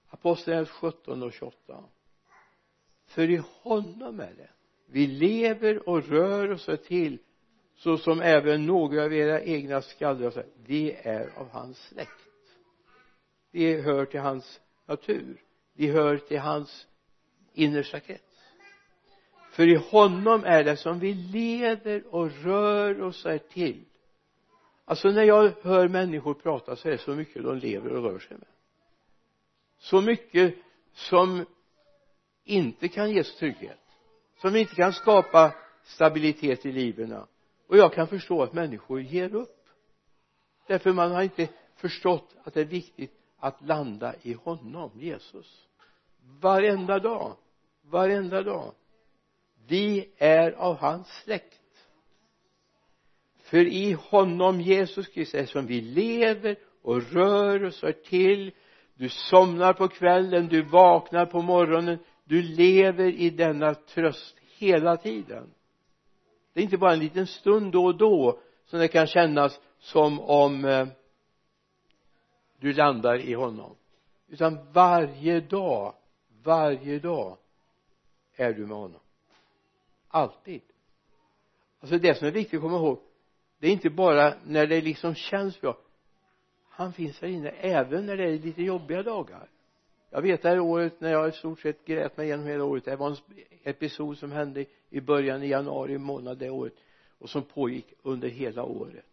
Apostlagärningarna 0.09 0.67
17 0.67 1.23
och 1.23 1.33
28 1.33 1.85
för 3.07 3.31
i 3.31 3.43
honom 3.63 4.21
är 4.21 4.35
det. 4.35 4.51
Vi 4.87 5.07
lever 5.07 5.89
och 5.89 6.05
rör 6.09 6.51
oss 6.51 6.69
och 6.69 6.85
till 6.85 7.19
så 7.75 7.99
som 7.99 8.21
även 8.21 8.67
några 8.67 9.05
av 9.05 9.13
era 9.13 9.43
egna 9.43 9.83
skallar 9.83 10.31
säger 10.31 10.51
vi 10.57 10.93
är 10.93 11.31
av 11.37 11.51
hans 11.51 11.79
släkt. 11.79 12.29
Vi 13.51 13.81
hör 13.81 14.05
till 14.05 14.21
hans 14.21 14.61
natur. 14.87 15.43
Vi 15.73 15.91
hör 15.91 16.19
till 16.19 16.39
hans 16.39 16.87
innersta 17.53 18.01
krets 18.01 18.32
för 19.53 19.69
i 19.69 19.75
honom 19.75 20.45
är 20.45 20.65
det 20.65 20.77
som 20.77 20.99
vi 20.99 21.15
lever 21.15 22.15
och 22.15 22.31
rör 22.31 23.03
oss 23.03 23.27
är 23.27 23.39
till. 23.39 23.85
Alltså 24.85 25.09
när 25.09 25.23
jag 25.23 25.53
hör 25.63 25.89
människor 25.89 26.35
prata 26.35 26.77
så 26.77 26.89
är 26.89 26.93
det 26.93 26.99
så 26.99 27.15
mycket 27.15 27.43
de 27.43 27.59
lever 27.59 27.93
och 27.93 28.03
rör 28.03 28.19
sig 28.19 28.37
med. 28.37 28.49
Så 29.79 30.01
mycket 30.01 30.55
som 30.93 31.45
inte 32.45 32.89
kan 32.89 33.11
ges 33.11 33.37
trygghet. 33.37 33.79
Som 34.41 34.57
inte 34.57 34.75
kan 34.75 34.93
skapa 34.93 35.55
stabilitet 35.83 36.67
i 36.67 36.73
liven 36.73 37.17
och 37.67 37.77
jag 37.77 37.93
kan 37.93 38.09
förstå 38.09 38.43
att 38.43 38.53
människor 38.53 39.01
ger 39.01 39.35
upp. 39.35 39.67
Därför 40.67 40.93
man 40.93 41.13
har 41.13 41.23
inte 41.23 41.49
förstått 41.77 42.37
att 42.45 42.55
det 42.55 42.61
är 42.61 42.65
viktigt 42.65 43.13
att 43.39 43.67
landa 43.67 44.15
i 44.23 44.33
honom, 44.33 44.91
Jesus. 44.95 45.67
Varenda 46.41 46.99
dag 46.99 47.37
varenda 47.83 48.43
dag 48.43 48.73
vi 49.67 50.09
är 50.19 50.53
av 50.53 50.77
hans 50.77 51.09
släkt 51.09 51.61
för 53.53 53.67
i 53.67 53.93
honom 53.93 54.61
Jesus 54.61 55.09
Kristus 55.09 55.51
som 55.51 55.67
vi 55.67 55.81
lever 55.81 56.57
och 56.83 57.03
rör 57.13 57.65
oss 57.65 57.83
och 57.83 58.03
till 58.05 58.53
du 58.95 59.09
somnar 59.09 59.73
på 59.73 59.89
kvällen 59.89 60.49
du 60.49 60.63
vaknar 60.63 61.27
på 61.27 61.43
morgonen 61.43 61.99
du 62.25 62.43
lever 62.43 63.13
i 63.13 63.31
denna 63.31 63.75
tröst 63.75 64.37
hela 64.59 64.97
tiden. 64.97 65.51
Det 66.53 66.61
är 66.61 66.65
inte 66.65 66.79
bara 66.79 66.93
en 66.93 66.99
liten 66.99 67.27
stund 67.27 67.73
då 67.73 67.85
och 67.85 67.97
då 67.97 68.41
som 68.65 68.79
det 68.79 68.89
kan 68.89 69.07
kännas 69.07 69.61
som 69.79 70.21
om 70.21 70.65
eh, 70.65 70.87
du 72.61 72.73
landar 72.73 73.19
i 73.19 73.35
honom 73.35 73.77
utan 74.29 74.73
varje 74.73 75.41
dag 75.41 75.95
varje 76.43 76.99
dag 76.99 77.37
är 78.37 78.53
du 78.53 78.67
med 78.67 78.77
honom 78.77 79.02
alltid. 80.13 80.63
Alltså 81.81 81.99
det 81.99 82.15
som 82.15 82.27
är 82.27 82.33
viktigt 82.33 82.55
att 82.55 82.63
komma 82.63 82.77
ihåg 82.77 83.01
det 83.63 83.69
är 83.69 83.73
inte 83.73 83.91
bara 83.91 84.35
när 84.45 84.67
det 84.67 84.81
liksom 84.81 85.15
känns 85.15 85.61
bra. 85.61 85.79
Han 86.69 86.93
finns 86.93 87.19
där 87.19 87.29
inne 87.29 87.49
även 87.49 88.07
när 88.07 88.17
det 88.17 88.25
är 88.25 88.39
lite 88.39 88.63
jobbiga 88.63 89.03
dagar. 89.03 89.49
Jag 90.11 90.23
vet 90.23 90.43
det 90.43 90.49
här 90.49 90.61
året 90.61 91.01
när 91.01 91.11
jag 91.13 91.29
i 91.29 91.33
stort 91.33 91.61
sett 91.61 91.85
grät 91.85 92.17
mig 92.17 92.27
igenom 92.27 92.47
hela 92.47 92.65
året. 92.65 92.85
Det 92.85 92.97
var 92.97 93.11
en 93.11 93.17
episod 93.63 94.19
som 94.19 94.33
hände 94.33 94.65
i 94.91 95.01
början 95.01 95.43
i 95.43 95.49
januari 95.49 95.99
månad 95.99 96.39
det 96.39 96.51
året 96.51 96.75
och 97.19 97.31
som 97.31 97.43
pågick 97.43 97.95
under 98.03 98.29
hela 98.29 98.65
året. 98.65 99.07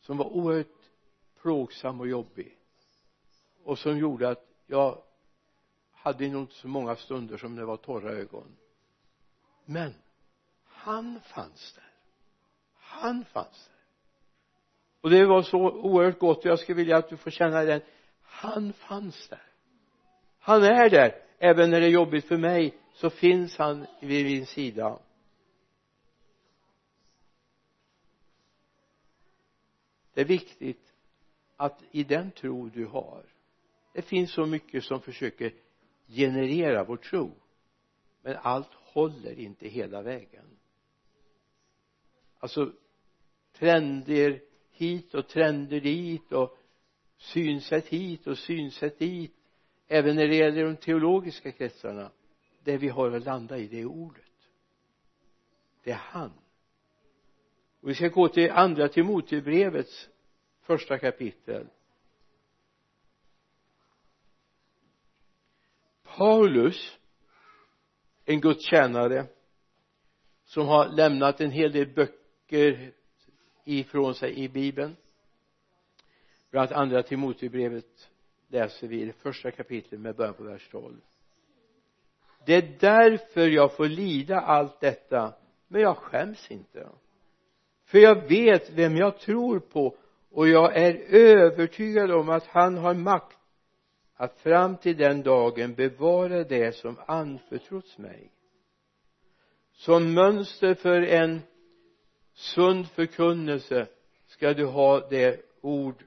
Som 0.00 0.16
var 0.16 0.26
oerhört 0.26 0.66
plågsam 1.42 2.00
och 2.00 2.08
jobbig. 2.08 2.56
Och 3.64 3.78
som 3.78 3.98
gjorde 3.98 4.28
att 4.28 4.46
jag 4.66 5.02
hade 5.92 6.28
nog 6.28 6.42
inte 6.42 6.54
så 6.54 6.68
många 6.68 6.96
stunder 6.96 7.36
som 7.36 7.56
det 7.56 7.64
var 7.64 7.76
torra 7.76 8.10
ögon. 8.10 8.56
Men 9.64 9.94
han 10.88 11.20
fanns 11.20 11.72
där. 11.74 11.92
Han 12.74 13.24
fanns 13.24 13.68
där. 13.68 13.78
Och 15.00 15.10
det 15.10 15.26
var 15.26 15.42
så 15.42 15.58
oerhört 15.58 16.18
gott. 16.18 16.38
Och 16.38 16.46
jag 16.46 16.58
skulle 16.58 16.76
vilja 16.76 16.96
att 16.96 17.08
du 17.08 17.16
får 17.16 17.30
känna 17.30 17.62
den. 17.62 17.80
Han 18.22 18.72
fanns 18.72 19.28
där. 19.28 19.42
Han 20.38 20.62
är 20.62 20.90
där. 20.90 21.22
Även 21.38 21.70
när 21.70 21.80
det 21.80 21.86
är 21.86 21.90
jobbigt 21.90 22.28
för 22.28 22.36
mig 22.36 22.78
så 22.92 23.10
finns 23.10 23.56
han 23.56 23.86
vid 24.00 24.26
min 24.26 24.46
sida. 24.46 24.98
Det 30.14 30.20
är 30.20 30.24
viktigt 30.24 30.92
att 31.56 31.82
i 31.90 32.04
den 32.04 32.30
tro 32.30 32.68
du 32.68 32.86
har 32.86 33.24
det 33.92 34.02
finns 34.02 34.32
så 34.32 34.46
mycket 34.46 34.84
som 34.84 35.00
försöker 35.00 35.52
generera 36.08 36.84
vår 36.84 36.96
tro 36.96 37.34
men 38.22 38.36
allt 38.36 38.74
håller 38.74 39.38
inte 39.38 39.68
hela 39.68 40.02
vägen 40.02 40.57
alltså 42.38 42.72
trender 43.52 44.42
hit 44.70 45.14
och 45.14 45.28
trender 45.28 45.80
dit 45.80 46.32
och 46.32 46.58
synsätt 47.16 47.86
hit 47.86 48.26
och 48.26 48.38
synsätt 48.38 48.98
dit. 48.98 49.34
Även 49.88 50.16
när 50.16 50.28
det 50.28 50.36
gäller 50.36 50.64
de 50.64 50.76
teologiska 50.76 51.52
kretsarna 51.52 52.10
det 52.64 52.76
vi 52.76 52.88
har 52.88 53.10
att 53.10 53.24
landa 53.24 53.58
i 53.58 53.66
det 53.66 53.80
är 53.80 53.84
ordet. 53.84 54.24
Det 55.82 55.90
är 55.90 55.96
han. 55.96 56.32
Och 57.80 57.88
vi 57.88 57.94
ska 57.94 58.08
gå 58.08 58.28
till 58.28 58.50
andra 58.50 58.88
Timotebrevets 58.88 60.08
första 60.60 60.98
kapitel. 60.98 61.68
Paulus 66.02 66.98
en 68.24 68.40
gudstjänare 68.40 69.26
som 70.44 70.66
har 70.66 70.88
lämnat 70.88 71.40
en 71.40 71.50
hel 71.50 71.72
del 71.72 71.94
böcker 71.94 72.27
ifrån 73.64 74.14
sig 74.14 74.38
i 74.38 74.48
bibeln. 74.48 74.96
Bland 76.50 76.72
annat 76.72 76.82
andra 76.82 77.02
Timoteusbrevet 77.02 78.10
läser 78.48 78.88
vi 78.88 79.02
i 79.02 79.04
det 79.04 79.12
första 79.12 79.50
kapitlet 79.50 80.00
med 80.00 80.16
början 80.16 80.34
på 80.34 80.42
vers 80.42 80.68
12 80.70 81.00
det 82.48 82.54
är 82.54 82.76
därför 82.80 83.48
jag 83.48 83.76
får 83.76 83.88
lida 83.88 84.40
allt 84.40 84.80
detta 84.80 85.32
men 85.68 85.80
jag 85.80 85.96
skäms 85.96 86.50
inte. 86.50 86.88
För 87.84 87.98
jag 87.98 88.28
vet 88.28 88.70
vem 88.70 88.96
jag 88.96 89.18
tror 89.18 89.60
på 89.60 89.96
och 90.30 90.48
jag 90.48 90.76
är 90.76 90.94
övertygad 91.14 92.10
om 92.10 92.28
att 92.28 92.46
han 92.46 92.76
har 92.76 92.94
makt 92.94 93.38
att 94.16 94.40
fram 94.40 94.76
till 94.76 94.96
den 94.96 95.22
dagen 95.22 95.74
bevara 95.74 96.44
det 96.44 96.76
som 96.76 96.96
anförtrotts 97.06 97.98
mig. 97.98 98.30
Som 99.72 100.14
mönster 100.14 100.74
för 100.74 101.02
en 101.02 101.40
sund 102.38 102.88
förkunnelse 102.88 103.86
ska 104.26 104.54
du 104.54 104.64
ha 104.64 105.08
det 105.08 105.40
ord 105.60 106.04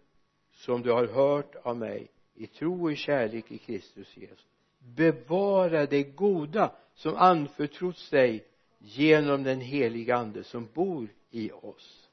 som 0.53 0.81
du 0.81 0.91
har 0.91 1.07
hört 1.07 1.55
av 1.63 1.77
mig 1.77 2.11
i 2.35 2.47
tro 2.47 2.83
och 2.83 2.91
i 2.91 2.95
kärlek 2.95 3.51
i 3.51 3.57
Kristus 3.57 4.17
Jesus. 4.17 4.45
Bevara 4.79 5.85
det 5.85 6.03
goda 6.03 6.71
som 6.93 7.15
anförtrotts 7.15 8.09
dig 8.09 8.45
genom 8.79 9.43
den 9.43 9.61
heliga 9.61 10.15
ande 10.15 10.43
som 10.43 10.67
bor 10.73 11.07
i 11.31 11.51
oss. 11.51 12.09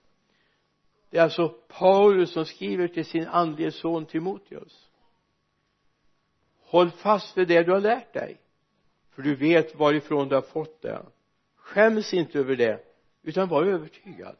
Det 1.10 1.18
är 1.18 1.22
alltså 1.22 1.48
Paulus 1.48 2.32
som 2.32 2.44
skriver 2.44 2.88
till 2.88 3.04
sin 3.04 3.26
andlige 3.26 3.72
son 3.72 4.06
Timoteus. 4.06 4.90
Håll 6.60 6.90
fast 6.90 7.38
vid 7.38 7.48
det 7.48 7.62
du 7.62 7.72
har 7.72 7.80
lärt 7.80 8.12
dig 8.12 8.40
för 9.10 9.22
du 9.22 9.34
vet 9.34 9.74
varifrån 9.74 10.28
du 10.28 10.34
har 10.34 10.42
fått 10.42 10.82
det. 10.82 11.06
Skäms 11.56 12.14
inte 12.14 12.38
över 12.38 12.56
det 12.56 12.87
utan 13.28 13.48
var 13.48 13.64
övertygad. 13.64 14.36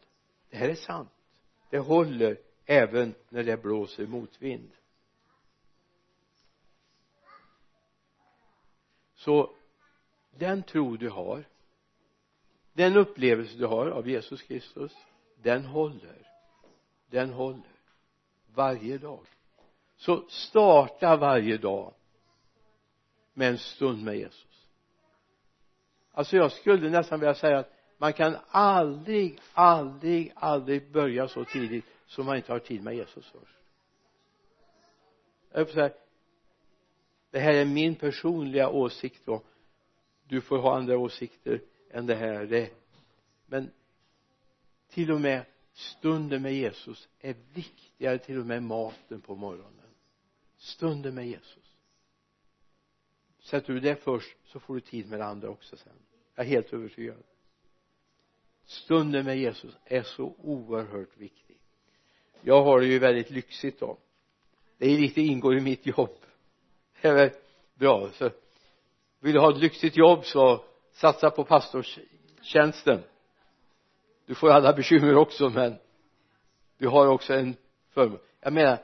Det 0.50 0.56
här 0.56 0.68
är 0.68 0.74
sant. 0.74 1.10
Det 1.70 1.78
håller 1.78 2.38
även 2.66 3.14
när 3.28 3.42
det 3.42 3.62
blåser 3.62 4.06
motvind. 4.06 4.70
Så 9.14 9.54
den 10.30 10.62
tro 10.62 10.96
du 10.96 11.08
har 11.08 11.44
den 12.72 12.96
upplevelse 12.96 13.56
du 13.58 13.66
har 13.66 13.86
av 13.86 14.08
Jesus 14.08 14.42
Kristus 14.42 14.96
den 15.42 15.64
håller. 15.64 16.30
Den 17.10 17.30
håller. 17.30 17.76
Varje 18.54 18.98
dag. 18.98 19.26
Så 19.96 20.28
starta 20.28 21.16
varje 21.16 21.56
dag 21.56 21.94
med 23.34 23.48
en 23.48 23.58
stund 23.58 24.04
med 24.04 24.16
Jesus. 24.16 24.68
Alltså 26.12 26.36
jag 26.36 26.52
skulle 26.52 26.90
nästan 26.90 27.20
vilja 27.20 27.34
säga 27.34 27.58
att 27.58 27.77
man 27.98 28.12
kan 28.12 28.36
aldrig, 28.48 29.40
aldrig, 29.52 30.32
aldrig 30.36 30.92
börja 30.92 31.28
så 31.28 31.44
tidigt 31.44 31.84
som 32.06 32.26
man 32.26 32.36
inte 32.36 32.52
har 32.52 32.58
tid 32.58 32.82
med 32.82 32.94
Jesus 32.94 33.26
först. 33.26 33.54
Jag 35.52 35.68
säga 35.68 35.90
det 37.30 37.38
här 37.38 37.54
är 37.54 37.64
min 37.64 37.94
personliga 37.94 38.68
åsikt 38.68 39.22
då. 39.24 39.42
Du 40.28 40.40
får 40.40 40.58
ha 40.58 40.76
andra 40.76 40.98
åsikter 40.98 41.60
än 41.90 42.06
det 42.06 42.14
här. 42.14 42.46
Det, 42.46 42.70
men 43.46 43.70
till 44.88 45.12
och 45.12 45.20
med 45.20 45.44
stunden 45.72 46.42
med 46.42 46.54
Jesus 46.54 47.08
är 47.20 47.34
viktigare 47.52 48.18
till 48.18 48.38
och 48.38 48.46
med 48.46 48.62
maten 48.62 49.20
på 49.20 49.34
morgonen. 49.34 49.74
Stunden 50.56 51.14
med 51.14 51.28
Jesus. 51.28 51.72
Sätter 53.40 53.72
du 53.72 53.80
det 53.80 53.96
först 53.96 54.36
så 54.44 54.60
får 54.60 54.74
du 54.74 54.80
tid 54.80 55.10
med 55.10 55.20
det 55.20 55.24
andra 55.24 55.48
också 55.48 55.76
sen. 55.76 55.92
Jag 56.34 56.46
är 56.46 56.50
helt 56.50 56.72
övertygad 56.72 57.22
stunden 58.68 59.24
med 59.24 59.38
Jesus 59.38 59.76
är 59.84 60.02
så 60.02 60.34
oerhört 60.42 61.16
viktig. 61.16 61.56
Jag 62.40 62.62
har 62.62 62.80
det 62.80 62.86
ju 62.86 62.98
väldigt 62.98 63.30
lyxigt 63.30 63.80
då. 63.80 63.98
Det 64.78 64.86
är 64.86 64.98
lite 64.98 65.20
ingår 65.20 65.56
i 65.56 65.60
mitt 65.60 65.86
jobb. 65.86 66.16
Det 67.00 67.08
är 67.08 67.14
väl 67.14 67.30
bra. 67.74 68.10
Så 68.12 68.30
vill 69.20 69.32
du 69.32 69.40
ha 69.40 69.50
ett 69.50 69.62
lyxigt 69.62 69.96
jobb 69.96 70.24
så 70.24 70.64
satsa 70.92 71.30
på 71.30 71.44
pastorstjänsten. 71.44 73.02
Du 74.26 74.34
får 74.34 74.50
alla 74.50 74.72
bekymmer 74.72 75.16
också 75.16 75.48
men 75.48 75.78
du 76.78 76.88
har 76.88 77.06
också 77.06 77.34
en 77.34 77.56
förmån. 77.90 78.18
Jag 78.40 78.52
menar 78.52 78.78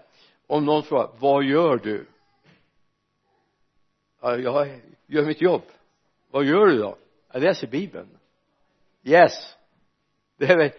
om 0.47 0.65
någon 0.65 0.83
frågar 0.83 1.11
vad 1.19 1.45
gör 1.45 1.77
du? 1.77 2.07
Ja, 4.21 4.39
jag 4.39 4.81
gör 5.07 5.25
mitt 5.25 5.41
jobb. 5.41 5.63
Vad 6.31 6.45
gör 6.45 6.67
du 6.67 6.79
då? 6.79 6.97
Jag 7.33 7.43
läser 7.43 7.67
bibeln. 7.67 8.19
Yes 9.03 9.57
det 10.37 10.45
är 10.47 10.57
väl 10.57 10.71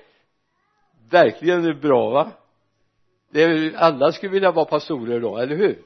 verkligen 1.09 1.79
bra 1.79 2.09
va? 2.09 2.31
Det 3.29 3.43
är 3.43 3.47
väl 3.47 3.75
alla 3.75 4.11
skulle 4.11 4.31
vilja 4.31 4.51
vara 4.51 4.65
pastorer 4.65 5.19
då, 5.19 5.37
eller 5.37 5.55
hur? 5.55 5.81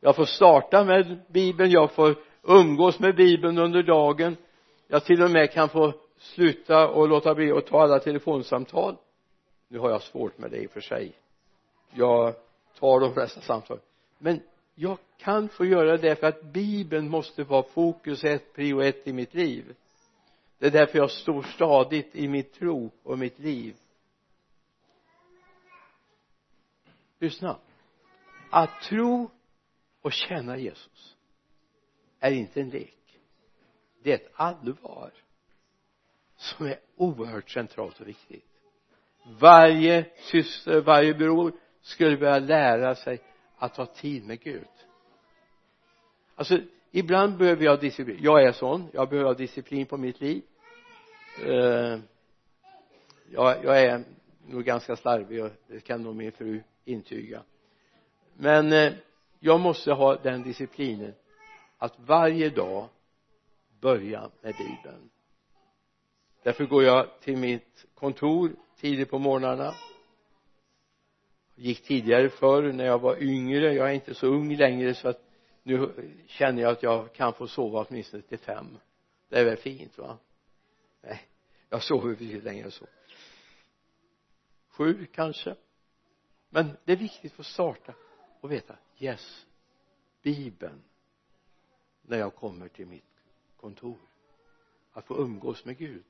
Jag 0.00 0.16
får 0.16 0.24
starta 0.24 0.84
med 0.84 1.20
bibeln, 1.28 1.70
jag 1.70 1.90
får 1.92 2.14
umgås 2.42 2.98
med 2.98 3.16
bibeln 3.16 3.58
under 3.58 3.82
dagen. 3.82 4.36
Jag 4.88 5.04
till 5.04 5.22
och 5.22 5.30
med 5.30 5.52
kan 5.52 5.68
få 5.68 5.92
sluta 6.18 6.88
och 6.88 7.08
låta 7.08 7.34
bli 7.34 7.52
att 7.52 7.66
ta 7.66 7.82
alla 7.82 7.98
telefonsamtal. 7.98 8.96
Nu 9.68 9.78
har 9.78 9.90
jag 9.90 10.02
svårt 10.02 10.38
med 10.38 10.50
det 10.50 10.56
i 10.56 10.66
och 10.66 10.70
för 10.70 10.80
sig. 10.80 11.12
Jag 11.90 12.34
tar 12.78 13.00
de 13.00 13.14
flesta 13.14 13.40
samtal. 13.40 13.78
Men 14.18 14.40
jag 14.74 14.98
kan 15.18 15.48
få 15.48 15.64
göra 15.64 15.96
det 15.96 16.16
för 16.16 16.26
att 16.26 16.42
bibeln 16.42 17.08
måste 17.08 17.44
vara 17.44 17.62
fokus 17.62 18.24
ett, 18.24 18.54
prio 18.54 18.82
ett 18.82 19.06
i 19.06 19.12
mitt 19.12 19.34
liv 19.34 19.74
det 20.58 20.66
är 20.66 20.70
därför 20.70 20.98
jag 20.98 21.10
står 21.10 21.42
stadigt 21.42 22.16
i 22.16 22.28
mitt 22.28 22.52
tro 22.52 22.90
och 23.02 23.18
mitt 23.18 23.38
liv. 23.38 23.76
Lyssna. 27.18 27.58
Att 28.50 28.80
tro 28.82 29.30
och 30.02 30.12
känna 30.12 30.56
Jesus 30.56 31.16
är 32.20 32.30
inte 32.30 32.60
en 32.60 32.70
lek. 32.70 33.18
Det 34.02 34.10
är 34.10 34.14
ett 34.14 34.32
allvar 34.34 35.12
som 36.36 36.66
är 36.66 36.80
oerhört 36.96 37.50
centralt 37.50 38.00
och 38.00 38.08
viktigt. 38.08 38.44
Varje 39.24 40.10
syster, 40.16 40.80
varje 40.80 41.14
bror 41.14 41.52
skulle 41.80 42.16
börja 42.16 42.38
lära 42.38 42.94
sig 42.94 43.20
att 43.56 43.76
ha 43.76 43.86
tid 43.86 44.26
med 44.26 44.40
Gud. 44.40 44.68
Alltså 46.34 46.58
ibland 46.94 47.36
behöver 47.36 47.64
jag 47.64 47.80
disciplin. 47.80 48.18
Jag 48.20 48.42
är 48.42 48.52
sån. 48.52 48.88
Jag 48.92 49.08
behöver 49.08 49.28
ha 49.28 49.34
disciplin 49.34 49.86
på 49.86 49.96
mitt 49.96 50.20
liv. 50.20 50.42
Eh, 51.46 51.98
jag, 53.30 53.64
jag 53.64 53.82
är 53.82 54.04
nog 54.46 54.64
ganska 54.64 54.96
slarvig 54.96 55.44
och 55.44 55.50
det 55.66 55.80
kan 55.80 56.02
nog 56.02 56.16
min 56.16 56.32
fru 56.32 56.62
intyga. 56.84 57.42
Men 58.36 58.72
eh, 58.72 58.92
jag 59.40 59.60
måste 59.60 59.92
ha 59.92 60.16
den 60.16 60.42
disciplinen 60.42 61.14
att 61.78 61.94
varje 61.98 62.50
dag 62.50 62.88
börja 63.80 64.30
med 64.40 64.54
bibeln. 64.54 65.10
Därför 66.42 66.64
går 66.64 66.84
jag 66.84 67.20
till 67.20 67.36
mitt 67.36 67.86
kontor 67.94 68.50
tidigt 68.80 69.10
på 69.10 69.18
morgnarna. 69.18 69.74
Gick 71.54 71.82
tidigare 71.82 72.28
förr 72.28 72.72
när 72.72 72.84
jag 72.84 72.98
var 72.98 73.22
yngre. 73.22 73.72
Jag 73.72 73.88
är 73.88 73.94
inte 73.94 74.14
så 74.14 74.26
ung 74.26 74.56
längre 74.56 74.94
så 74.94 75.08
att 75.08 75.23
nu 75.64 76.10
känner 76.26 76.62
jag 76.62 76.72
att 76.72 76.82
jag 76.82 77.12
kan 77.12 77.34
få 77.34 77.48
sova 77.48 77.86
åtminstone 77.88 78.22
till 78.22 78.38
fem. 78.38 78.78
Det 79.28 79.40
är 79.40 79.44
väl 79.44 79.56
fint 79.56 79.98
va? 79.98 80.18
Nej 81.00 81.28
jag 81.68 81.82
sover 81.82 82.08
betydligt 82.08 82.44
längre 82.44 82.64
än 82.64 82.70
så. 82.70 82.86
Sju 84.68 85.06
kanske. 85.06 85.56
Men 86.50 86.76
det 86.84 86.92
är 86.92 86.96
viktigt 86.96 87.32
att 87.32 87.36
få 87.36 87.44
starta 87.44 87.94
och 88.40 88.52
veta 88.52 88.76
yes 88.98 89.46
bibeln 90.22 90.82
när 92.02 92.18
jag 92.18 92.34
kommer 92.34 92.68
till 92.68 92.86
mitt 92.86 93.22
kontor. 93.56 93.98
Att 94.92 95.06
få 95.06 95.16
umgås 95.16 95.64
med 95.64 95.78
Gud. 95.78 96.04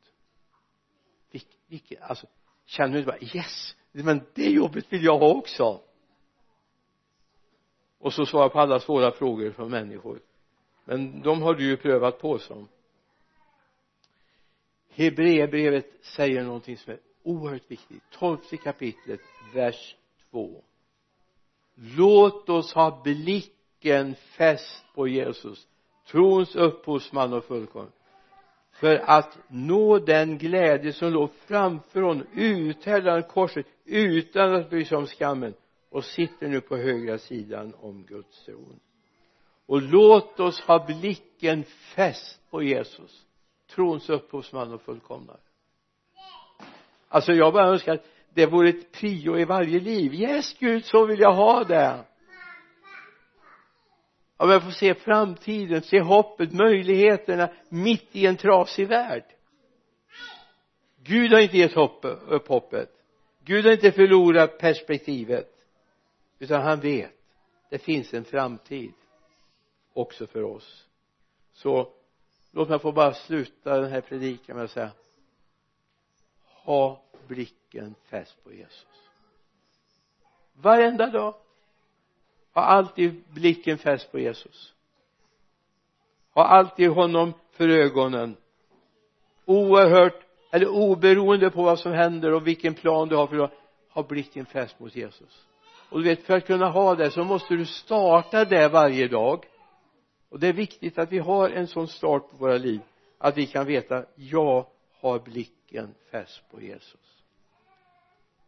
Vilket, 1.66 2.02
alltså 2.02 2.26
känner 2.64 2.98
du 2.98 3.04
bara 3.04 3.18
yes 3.20 3.76
men 3.92 4.20
det 4.34 4.50
jobbet 4.50 4.92
vill 4.92 5.04
jag 5.04 5.18
ha 5.18 5.34
också 5.34 5.82
och 8.04 8.12
så 8.12 8.26
svara 8.26 8.48
på 8.48 8.60
alla 8.60 8.80
svåra 8.80 9.10
frågor 9.10 9.50
från 9.50 9.70
människor. 9.70 10.20
Men 10.84 11.22
de 11.22 11.42
har 11.42 11.54
du 11.54 11.64
ju 11.64 11.76
prövat 11.76 12.18
på 12.18 12.38
som 12.38 12.68
Hebreerbrevet 14.90 15.86
säger 16.02 16.42
någonting 16.42 16.76
som 16.76 16.92
är 16.92 16.98
oerhört 17.22 17.70
viktigt. 17.70 18.02
Tolfte 18.10 18.56
kapitlet 18.56 19.20
vers 19.54 19.96
2 20.30 20.62
låt 21.74 22.48
oss 22.48 22.74
ha 22.74 23.02
blicken 23.04 24.14
fäst 24.14 24.84
på 24.94 25.08
Jesus 25.08 25.66
trons 26.06 26.56
upphovsman 26.56 27.32
och 27.32 27.44
fullkomlig 27.44 27.92
för 28.72 28.96
att 28.96 29.38
nå 29.48 29.98
den 29.98 30.38
glädje 30.38 30.92
som 30.92 31.12
låg 31.12 31.30
framför 31.46 32.02
honom 32.02 32.26
uthärdade 32.34 33.10
han 33.10 33.22
korset 33.22 33.66
utan 33.84 34.54
att 34.54 34.70
bry 34.70 34.84
sig 34.84 34.96
om 34.96 35.06
skammen 35.06 35.54
och 35.94 36.04
sitter 36.04 36.48
nu 36.48 36.60
på 36.60 36.76
högra 36.76 37.18
sidan 37.18 37.74
om 37.80 38.04
Guds 38.06 38.44
tron. 38.44 38.80
Och 39.66 39.82
låt 39.82 40.40
oss 40.40 40.60
ha 40.60 40.86
blicken 40.86 41.64
fäst 41.64 42.40
på 42.50 42.62
Jesus 42.62 43.26
trons 43.70 44.10
upphovsman 44.10 44.72
och 44.72 44.82
fullkomnare. 44.82 45.38
Alltså 47.08 47.32
jag 47.32 47.52
bara 47.52 47.68
önskar 47.68 47.94
att 47.94 48.06
det 48.34 48.46
vore 48.46 48.68
ett 48.68 48.92
prio 48.92 49.38
i 49.38 49.44
varje 49.44 49.80
liv. 49.80 50.14
Yes 50.14 50.56
Gud 50.58 50.84
så 50.84 51.06
vill 51.06 51.20
jag 51.20 51.34
ha 51.34 51.64
det. 51.64 52.04
Om 54.36 54.50
jag 54.50 54.62
får 54.64 54.70
se 54.70 54.94
framtiden, 54.94 55.82
se 55.82 56.00
hoppet, 56.00 56.52
möjligheterna 56.52 57.50
mitt 57.68 58.08
i 58.12 58.26
en 58.26 58.36
trasig 58.36 58.88
värld. 58.88 59.24
Gud 61.02 61.32
har 61.32 61.40
inte 61.40 61.58
gett 61.58 61.74
hopp, 61.74 62.04
upp 62.28 62.48
hoppet. 62.48 62.90
Gud 63.44 63.64
har 63.64 63.72
inte 63.72 63.92
förlorat 63.92 64.58
perspektivet 64.58 65.53
utan 66.38 66.62
han 66.62 66.80
vet 66.80 67.12
det 67.70 67.78
finns 67.78 68.14
en 68.14 68.24
framtid 68.24 68.92
också 69.92 70.26
för 70.26 70.42
oss. 70.42 70.86
Så 71.52 71.92
låt 72.50 72.68
mig 72.68 72.78
få 72.78 72.92
bara 72.92 73.14
sluta 73.14 73.80
den 73.80 73.90
här 73.90 74.00
predikan 74.00 74.56
med 74.56 74.64
att 74.64 74.70
säga 74.70 74.90
ha 76.44 77.02
blicken 77.26 77.94
fäst 78.04 78.44
på 78.44 78.52
Jesus. 78.52 78.86
Varenda 80.52 81.06
dag 81.06 81.34
ha 82.52 82.62
alltid 82.62 83.22
blicken 83.28 83.78
fäst 83.78 84.12
på 84.12 84.18
Jesus. 84.18 84.74
Ha 86.30 86.44
alltid 86.44 86.90
honom 86.90 87.32
för 87.50 87.68
ögonen. 87.68 88.36
Oerhört 89.44 90.26
eller 90.50 90.68
oberoende 90.68 91.50
på 91.50 91.62
vad 91.62 91.78
som 91.78 91.92
händer 91.92 92.32
och 92.32 92.46
vilken 92.46 92.74
plan 92.74 93.08
du 93.08 93.16
har 93.16 93.26
för 93.26 93.38
att 93.38 93.52
ha 93.88 94.02
blicken 94.02 94.46
fäst 94.46 94.80
mot 94.80 94.96
Jesus 94.96 95.46
och 95.88 95.98
du 95.98 96.04
vet 96.04 96.22
för 96.22 96.36
att 96.36 96.46
kunna 96.46 96.68
ha 96.68 96.94
det 96.94 97.10
så 97.10 97.24
måste 97.24 97.54
du 97.54 97.66
starta 97.66 98.44
det 98.44 98.68
varje 98.68 99.08
dag. 99.08 99.44
Och 100.28 100.40
det 100.40 100.48
är 100.48 100.52
viktigt 100.52 100.98
att 100.98 101.12
vi 101.12 101.18
har 101.18 101.50
en 101.50 101.66
sån 101.66 101.88
start 101.88 102.30
på 102.30 102.36
våra 102.36 102.56
liv 102.56 102.80
att 103.18 103.36
vi 103.36 103.46
kan 103.46 103.66
veta 103.66 104.04
jag 104.14 104.66
har 105.00 105.18
blicken 105.18 105.94
fäst 106.10 106.42
på 106.50 106.62
Jesus. 106.62 107.22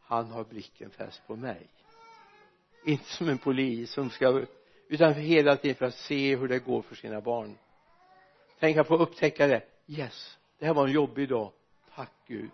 Han 0.01 0.31
har 0.31 0.44
blicken 0.44 0.90
fäst 0.90 1.22
på 1.27 1.37
mig. 1.37 1.66
Inte 2.85 3.05
som 3.05 3.29
en 3.29 3.38
polis 3.38 3.92
som 3.92 4.11
ska 4.11 4.42
utan 4.88 5.14
för 5.14 5.20
hela 5.20 5.57
tiden 5.57 5.77
för 5.77 5.87
att 5.87 5.94
se 5.94 6.37
hur 6.37 6.49
det 6.49 6.59
går 6.59 6.83
för 6.83 6.94
sina 6.94 7.20
barn. 7.20 7.59
Tänka 8.61 8.85
på 8.85 8.94
att 8.94 9.01
upptäcka 9.01 9.46
det. 9.46 9.62
Yes 9.87 10.37
det 10.59 10.66
här 10.66 10.75
var 10.75 10.87
en 10.87 10.92
jobbig 10.92 11.29
dag. 11.29 11.53
Tack 11.94 12.12
Gud. 12.27 12.51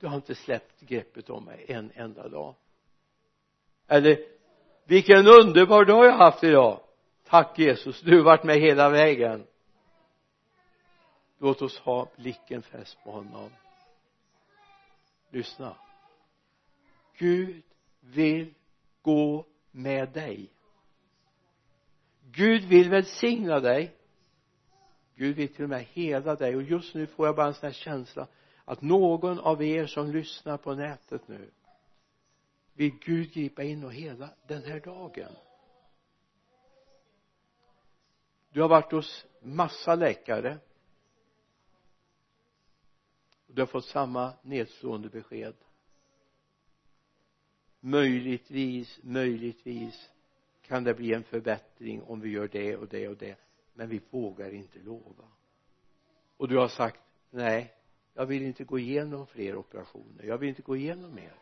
Du 0.00 0.06
har 0.06 0.16
inte 0.16 0.34
släppt 0.34 0.80
greppet 0.80 1.30
om 1.30 1.44
mig 1.44 1.64
en 1.68 1.92
enda 1.94 2.28
dag 2.28 2.54
eller 3.86 4.18
vilken 4.84 5.26
underbar 5.26 5.84
dag 5.84 6.06
jag 6.06 6.12
haft 6.12 6.44
idag. 6.44 6.80
Tack 7.24 7.58
Jesus 7.58 8.00
du 8.00 8.16
har 8.16 8.24
varit 8.24 8.44
med 8.44 8.60
hela 8.60 8.90
vägen. 8.90 9.46
Låt 11.38 11.62
oss 11.62 11.78
ha 11.78 12.08
blicken 12.16 12.62
fäst 12.62 12.98
på 13.04 13.10
honom. 13.10 13.50
Lyssna. 15.30 15.76
Gud 17.18 17.62
vill 18.00 18.54
gå 19.02 19.46
med 19.70 20.08
dig. 20.08 20.50
Gud 22.30 22.64
vill 22.64 22.90
välsigna 22.90 23.60
dig. 23.60 23.96
Gud 25.14 25.36
vill 25.36 25.54
till 25.54 25.64
och 25.64 25.70
med 25.70 25.84
hela 25.84 26.34
dig. 26.34 26.56
Och 26.56 26.62
just 26.62 26.94
nu 26.94 27.06
får 27.06 27.26
jag 27.26 27.36
bara 27.36 27.46
en 27.46 27.54
sån 27.54 27.66
här 27.66 27.72
känsla 27.72 28.26
att 28.64 28.82
någon 28.82 29.38
av 29.38 29.62
er 29.62 29.86
som 29.86 30.10
lyssnar 30.10 30.56
på 30.56 30.74
nätet 30.74 31.28
nu 31.28 31.50
vill 32.74 32.98
Gud 33.00 33.32
gripa 33.32 33.62
in 33.62 33.84
och 33.84 33.92
hela 33.92 34.30
den 34.46 34.62
här 34.62 34.80
dagen. 34.80 35.32
Du 38.52 38.60
har 38.60 38.68
varit 38.68 38.92
hos 38.92 39.26
massa 39.40 39.94
läkare. 39.94 40.58
Och 43.46 43.54
du 43.54 43.62
har 43.62 43.66
fått 43.66 43.84
samma 43.84 44.32
nedslående 44.42 45.08
besked. 45.08 45.54
Möjligtvis 47.80 49.00
möjligtvis 49.02 50.10
kan 50.62 50.84
det 50.84 50.94
bli 50.94 51.14
en 51.14 51.24
förbättring 51.24 52.02
om 52.02 52.20
vi 52.20 52.30
gör 52.30 52.48
det 52.48 52.76
och 52.76 52.88
det 52.88 53.08
och 53.08 53.16
det 53.16 53.38
men 53.74 53.88
vi 53.88 54.00
vågar 54.10 54.54
inte 54.54 54.78
lova. 54.78 55.24
Och 56.36 56.48
du 56.48 56.58
har 56.58 56.68
sagt 56.68 57.00
nej 57.30 57.74
jag 58.14 58.26
vill 58.26 58.42
inte 58.42 58.64
gå 58.64 58.78
igenom 58.78 59.26
fler 59.26 59.56
operationer 59.56 60.24
jag 60.24 60.38
vill 60.38 60.48
inte 60.48 60.62
gå 60.62 60.76
igenom 60.76 61.14
mer 61.14 61.41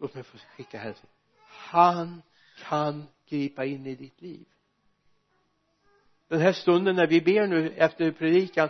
låt 0.00 0.14
mig 0.14 0.24
få 0.24 0.38
skicka 0.56 0.78
hälsning 0.78 1.10
han 1.70 2.22
kan 2.68 3.06
gripa 3.28 3.64
in 3.64 3.86
i 3.86 3.94
ditt 3.94 4.22
liv. 4.22 4.46
Den 6.28 6.40
här 6.40 6.52
stunden 6.52 6.96
när 6.96 7.06
vi 7.06 7.20
ber 7.20 7.46
nu 7.46 7.72
efter 7.76 8.12
predikan 8.12 8.68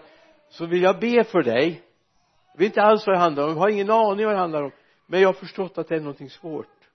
så 0.48 0.66
vill 0.66 0.82
jag 0.82 1.00
be 1.00 1.24
för 1.24 1.42
dig. 1.42 1.82
Jag 2.52 2.58
vet 2.58 2.66
inte 2.66 2.82
alls 2.82 3.06
vad 3.06 3.16
det 3.16 3.20
handlar 3.20 3.44
om. 3.44 3.50
Jag 3.50 3.56
har 3.56 3.68
ingen 3.68 3.90
aning 3.90 4.26
vad 4.26 4.34
det 4.34 4.40
handlar 4.40 4.62
om. 4.62 4.72
Men 5.06 5.20
jag 5.20 5.28
har 5.28 5.32
förstått 5.32 5.78
att 5.78 5.88
det 5.88 5.96
är 5.96 6.00
någonting 6.00 6.30
svårt. 6.30 6.88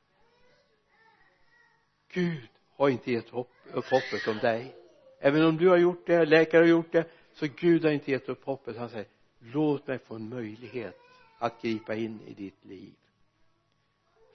Gud 2.14 2.48
har 2.78 2.90
inte 2.90 3.12
gett 3.12 3.34
upp 3.34 3.50
hoppet 3.74 4.28
om 4.28 4.38
dig. 4.38 4.76
Även 5.20 5.46
om 5.46 5.58
du 5.58 5.70
har 5.70 5.78
gjort 5.78 6.08
det, 6.08 6.26
läkare 6.26 6.62
har 6.62 6.68
gjort 6.68 6.92
det 6.92 7.10
så 7.34 7.48
Gud 7.56 7.84
har 7.84 7.92
inte 7.92 8.12
gett 8.12 8.30
upp 8.30 8.46
hoppet. 8.46 8.78
Han 8.78 8.90
säger 8.90 9.08
låt 9.40 9.88
mig 9.88 10.00
få 10.00 10.16
en 10.16 10.30
möjlighet 10.30 11.00
att 11.40 11.62
gripa 11.62 11.96
in 11.96 12.20
i 12.28 12.34
ditt 12.34 12.66
liv 12.66 12.94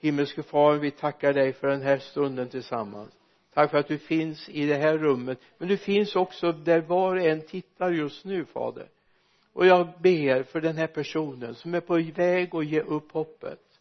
himmelske 0.01 0.43
far 0.43 0.77
vi 0.77 0.91
tackar 0.91 1.33
dig 1.33 1.53
för 1.53 1.67
den 1.67 1.81
här 1.81 1.97
stunden 1.97 2.49
tillsammans. 2.49 3.13
Tack 3.53 3.71
för 3.71 3.77
att 3.77 3.87
du 3.87 3.97
finns 3.97 4.49
i 4.49 4.65
det 4.65 4.75
här 4.75 4.97
rummet. 4.97 5.39
Men 5.57 5.67
du 5.67 5.77
finns 5.77 6.15
också 6.15 6.51
där 6.51 6.81
var 6.81 7.15
och 7.15 7.21
en 7.21 7.41
tittar 7.41 7.91
just 7.91 8.25
nu 8.25 8.45
fader. 8.45 8.87
Och 9.53 9.65
jag 9.65 9.87
ber 10.01 10.43
för 10.43 10.61
den 10.61 10.77
här 10.77 10.87
personen 10.87 11.55
som 11.55 11.73
är 11.73 11.81
på 11.81 11.95
väg 12.15 12.55
att 12.55 12.65
ge 12.65 12.81
upp 12.81 13.11
hoppet. 13.11 13.79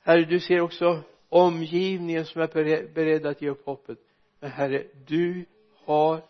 Herre 0.00 0.24
du 0.24 0.40
ser 0.40 0.60
också 0.60 1.02
omgivningen 1.28 2.24
som 2.24 2.42
är 2.42 2.94
beredd 2.94 3.26
att 3.26 3.42
ge 3.42 3.50
upp 3.50 3.66
hoppet. 3.66 3.98
Men 4.40 4.50
herre 4.50 4.84
du 5.06 5.44
har 5.84 6.20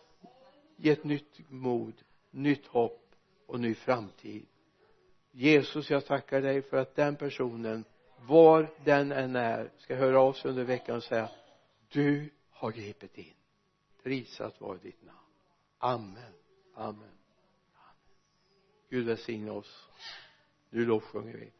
gett 0.77 1.03
nytt 1.03 1.39
mod 1.49 1.93
nytt 2.31 2.67
hopp 2.67 3.01
och 3.45 3.59
ny 3.59 3.73
framtid. 3.73 4.45
Jesus 5.31 5.89
jag 5.89 6.05
tackar 6.05 6.41
dig 6.41 6.61
för 6.61 6.77
att 6.77 6.95
den 6.95 7.15
personen 7.15 7.83
var 8.27 8.67
den 8.83 9.11
än 9.11 9.35
är 9.35 9.71
ska 9.77 9.95
höra 9.95 10.19
av 10.19 10.33
sig 10.33 10.49
under 10.49 10.63
veckan 10.63 10.95
och 10.95 11.03
säga 11.03 11.29
du 11.89 12.29
har 12.49 12.71
gripit 12.71 13.17
in. 13.17 13.33
Prisat 14.03 14.61
vare 14.61 14.77
ditt 14.77 15.03
namn. 15.03 15.19
Amen. 15.77 16.33
Amen. 16.73 17.11
Gud 18.89 19.05
välsigne 19.05 19.51
oss. 19.51 19.89
Nu 20.69 20.85
lovsjunger 20.85 21.33
vi. 21.33 21.51